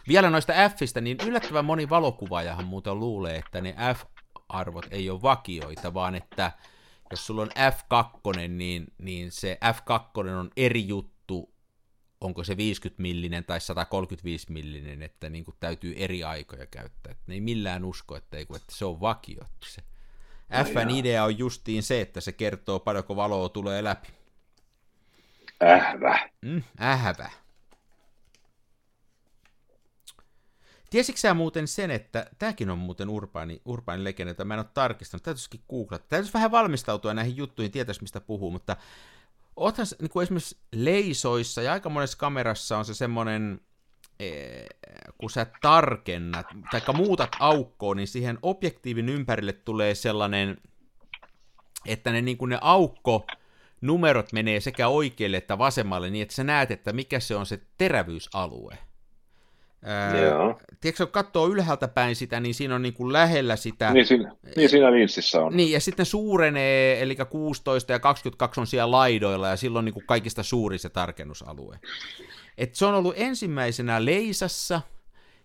[0.08, 5.94] Vielä noista Fistä, niin yllättävän moni valokuvaajahan muuten luulee, että ne F-arvot ei ole vakioita,
[5.94, 6.52] vaan että
[7.10, 11.54] jos sulla on F2, niin, niin se F2 on eri juttu,
[12.20, 17.10] onko se 50 millinen tai 135 millinen, että niin kuin täytyy eri aikoja käyttää.
[17.10, 19.44] Että ne ei millään usko, että, ei, että se on vakio.
[19.66, 19.82] Se
[20.64, 24.08] Fn idea on justiin se, että se kertoo paljonko valoa tulee läpi.
[25.62, 26.28] Ähvä.
[26.42, 27.30] Mm, ähvä.
[30.90, 34.66] Tiesitkö sä muuten sen, että tämäkin on muuten urbaani, urbaani legenda, että mä en ole
[34.74, 36.04] tarkistanut, täytyisikin googlata.
[36.08, 38.76] Täytyisi vähän valmistautua näihin juttuihin, tietäisi mistä puhuu, mutta
[39.56, 43.60] oothan niin kuin esimerkiksi leisoissa ja aika monessa kamerassa on se semmoinen,
[45.18, 50.58] kun sä tarkennat tai muutat aukkoon, niin siihen objektiivin ympärille tulee sellainen,
[51.86, 53.26] että ne, niin kuin ne aukko,
[53.82, 57.60] numerot menee sekä oikealle että vasemmalle niin, että sä näet, että mikä se on se
[57.78, 58.78] terävyysalue.
[60.22, 60.60] Joo.
[60.80, 63.92] Tiedätkö, kun katsoo ylhäältä päin sitä, niin siinä on niin kuin lähellä sitä...
[63.92, 65.56] Niin siinä, niin siinä linssissä on.
[65.56, 70.06] Niin, ja sitten suurenee, eli 16 ja 22 on siellä laidoilla, ja silloin niin kuin
[70.06, 71.78] kaikista suurin se tarkennusalue.
[72.58, 74.80] Et se on ollut ensimmäisenä Leisassa,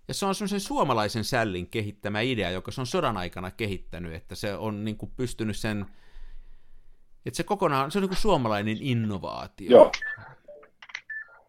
[0.08, 4.36] ja se on semmoisen suomalaisen sällin kehittämä idea, joka se on sodan aikana kehittänyt, että
[4.36, 5.86] se on niin kuin pystynyt sen...
[7.28, 9.72] Että se kokonaan, se on niin kuin suomalainen innovaatio.
[9.72, 9.92] Joo.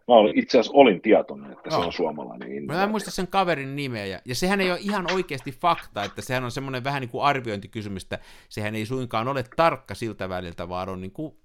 [0.09, 1.81] Mä olin, itse asiassa olin tietoinen, että no.
[1.81, 2.79] se on suomalainen innovaatio.
[2.79, 6.23] Mä en muista sen kaverin nimeä, ja, ja sehän ei ole ihan oikeasti fakta, että
[6.23, 8.19] sehän on semmoinen vähän niin kuin arviointikysymys, että
[8.49, 11.37] sehän ei suinkaan ole tarkka siltä väliltä, vaan on niin kuin,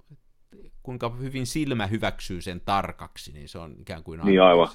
[0.84, 4.68] kuinka hyvin silmä hyväksyy sen tarkaksi, niin se on ikään kuin Niin aivan.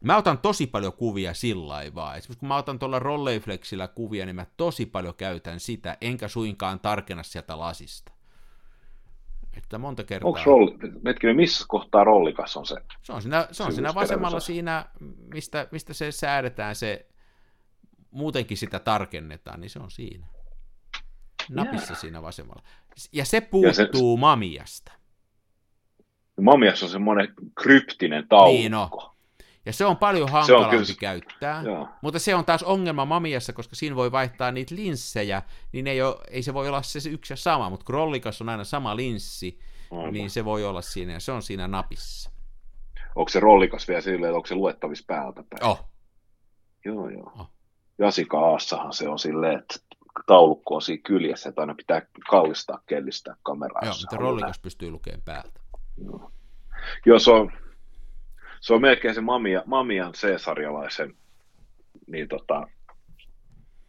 [0.00, 2.16] Mä otan tosi paljon kuvia sillä vaan.
[2.16, 6.80] Esimerkiksi kun mä otan tuolla Rolleiflexillä kuvia, niin mä tosi paljon käytän sitä, enkä suinkaan
[6.80, 8.12] tarkenna sieltä lasista.
[9.56, 10.28] Että monta kertaa.
[10.28, 12.76] Onko rolli, hetkinen, missä kohtaa rollikas on se?
[13.02, 14.84] Se on siinä, se on siinä vasemmalla siinä,
[15.34, 17.06] mistä, mistä se säädetään, se
[18.10, 20.26] muutenkin sitä tarkennetaan, niin se on siinä.
[21.50, 22.00] Napissa yeah.
[22.00, 22.62] siinä vasemmalla.
[23.12, 24.92] Ja se puuttuu ja se, Mamiasta.
[26.40, 28.58] Mamiassa on semmoinen kryptinen taulukko.
[28.58, 29.14] Niin no.
[29.68, 30.98] Ja se on paljon hankalampi on kyllä...
[31.00, 31.88] käyttää, Joo.
[32.02, 35.42] mutta se on taas ongelma Mamiassa, koska siinä voi vaihtaa niitä linssejä,
[35.72, 38.48] niin ei, ole, ei se voi olla se yksi ja sama, mutta kun rollikas on
[38.48, 39.58] aina sama linssi,
[39.90, 40.12] Aivan.
[40.12, 42.30] niin se voi olla siinä, ja se on siinä napissa.
[43.14, 45.70] Onko se rollikas vielä silleen, onko se luettavissa päältä päin?
[45.70, 45.84] Oh.
[46.84, 47.32] Joo, joo.
[47.38, 47.50] Oh.
[47.98, 49.74] Jasika Aassahan se on silleen, että
[50.26, 53.84] taulukko on siinä kyljessä, että aina pitää kallistaa, kellistää kameraa.
[53.84, 55.60] Joo, mutta rollikas pystyy lukemaan päältä.
[56.04, 56.30] Joo.
[57.06, 57.52] Joo, se on,
[58.60, 61.14] se on melkein se Mamia, Mamian C-sarjalaisen
[62.06, 62.68] niin tota,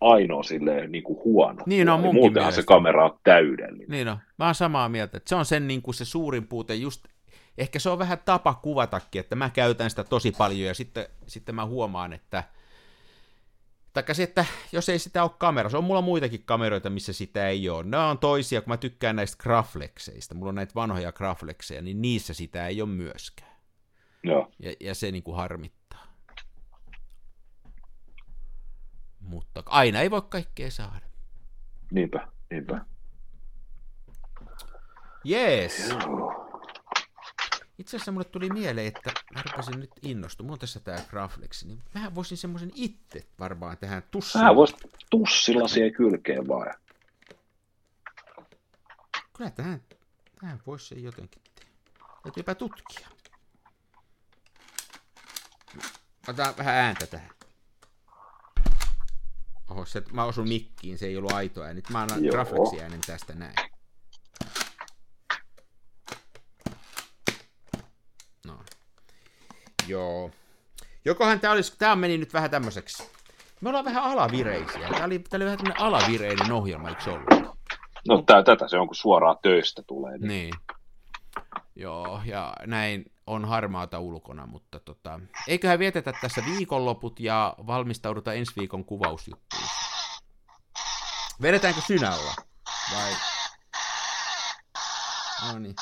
[0.02, 1.64] ainoa silleen niin kuin huono.
[1.66, 2.62] Niin on munkin Muutenhan mielestä.
[2.62, 3.90] se kamera on täydellinen.
[3.90, 4.18] Niin on.
[4.40, 7.06] Mä oon samaa mieltä, että se on sen niin kuin se suurin puute just,
[7.58, 11.56] ehkä se on vähän tapa kuvatakin, että mä käytän sitä tosi paljon ja sitten, sitten
[11.56, 12.44] mä huomaan, että
[13.94, 17.70] taikka se, että jos ei sitä ole kamerassa, on mulla muitakin kameroita, missä sitä ei
[17.70, 17.84] ole.
[17.84, 22.34] Nämä on toisia, kun mä tykkään näistä graflexeista, mulla on näitä vanhoja graflexeja, niin niissä
[22.34, 23.49] sitä ei ole myöskään.
[24.24, 24.52] Joo.
[24.60, 26.08] Ja, ja se niin kuin harmittaa.
[29.20, 31.06] Mutta aina ei voi kaikkea saada.
[31.92, 32.86] Niinpä, niinpä.
[35.24, 35.90] Jees.
[37.78, 40.48] Itse asiassa mulle tuli mieleen, että mä rupesin nyt innostumaan.
[40.48, 44.46] Mulla on tässä tää Graflex, niin mä voisin semmoisen itse varmaan tähän tussiin.
[44.46, 44.76] Sä vois
[45.10, 46.74] tussilla siihen kylkeen vaan.
[49.38, 49.82] Kyllä tähän,
[50.42, 51.72] tähän voisi se jotenkin tehdä.
[52.24, 53.08] Täytyypä tutkia.
[56.30, 57.30] Otetaan vähän ääntä tähän.
[59.70, 61.76] Oho, se, mä osun mikkiin, se ei ollut aito ääni.
[61.76, 62.32] Nyt mä annan Joo.
[62.32, 63.54] Graflexin äänen tästä näin.
[68.46, 68.60] No.
[69.88, 70.32] Joo.
[71.06, 73.04] Jokohan tää olisi, tää meni nyt vähän tämmöiseksi.
[73.62, 74.90] Me ollaan vähän alavireisiä.
[74.90, 77.58] Tää oli, tää oli vähän tämmönen alavireinen ohjelma, eikö se ollut?
[78.08, 80.18] No tää, tätä se on, kun suoraan töistä tulee.
[80.18, 80.28] Niin.
[80.28, 80.54] Niin.
[81.76, 88.52] Joo, ja näin on harmaata ulkona, mutta tota, eiköhän vietetä tässä viikonloput ja valmistauduta ensi
[88.60, 89.70] viikon kuvausjuttuihin.
[91.42, 92.34] Vedetäänkö synällä?
[92.96, 93.16] Vai?
[95.48, 95.76] No niin.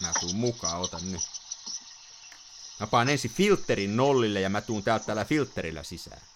[0.00, 1.22] Mä tuun mukaan, otan nyt.
[2.80, 6.33] Mä paan ensin filterin nollille ja mä tuun täältä tällä filterillä sisään.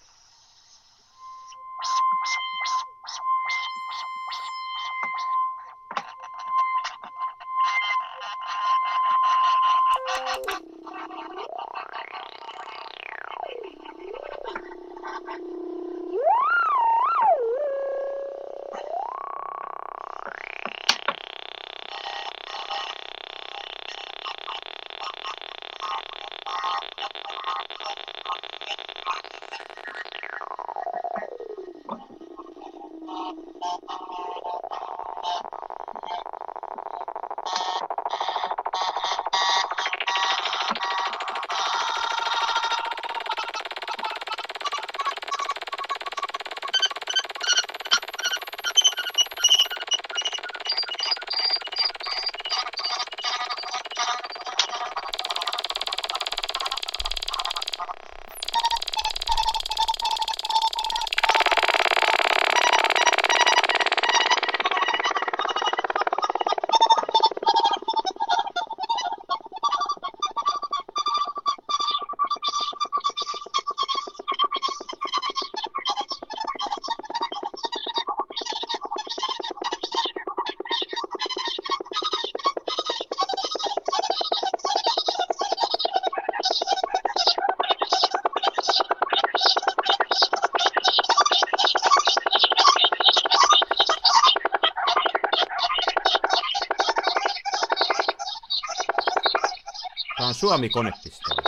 [100.58, 101.42] Suomi konepistooli.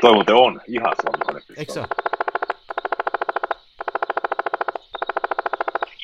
[0.00, 1.88] Toi muuten on ihan Suomi Eikö se ole?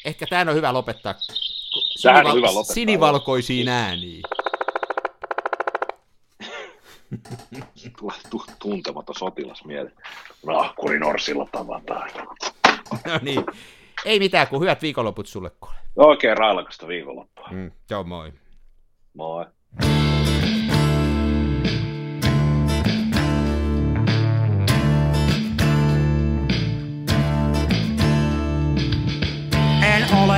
[0.04, 1.14] Ehkä tää on hyvä lopettaa
[2.02, 4.22] Tähän on hyvä lopettaa, sinivalkoisiin ääniin.
[8.58, 9.96] Tuntematon sotilas mieleen.
[10.46, 12.10] Nahkurin orsilla tavataan.
[13.06, 13.44] No niin.
[14.04, 15.50] Ei mitään, kun hyvät viikonloput sulle.
[15.96, 17.48] Oikein railakasta viikonloppua.
[17.50, 18.32] Mm, joo, moi.
[19.14, 19.46] Moi.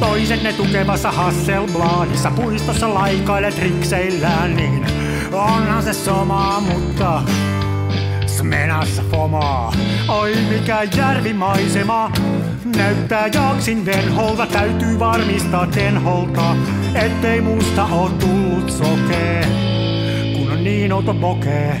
[0.00, 4.86] Toiset ne tukevassa Hasselbladissa puistossa laikailet rikseillään, niin
[5.32, 7.22] onhan se somaa, mutta
[8.26, 9.72] smenassa fomaa.
[10.08, 12.12] Oi mikä järvimaisema,
[12.76, 16.56] näyttää jaksin venholta, täytyy varmistaa tenholta,
[16.94, 19.44] ettei musta oo tullut sokee,
[20.36, 21.80] kun on niin outo bokee.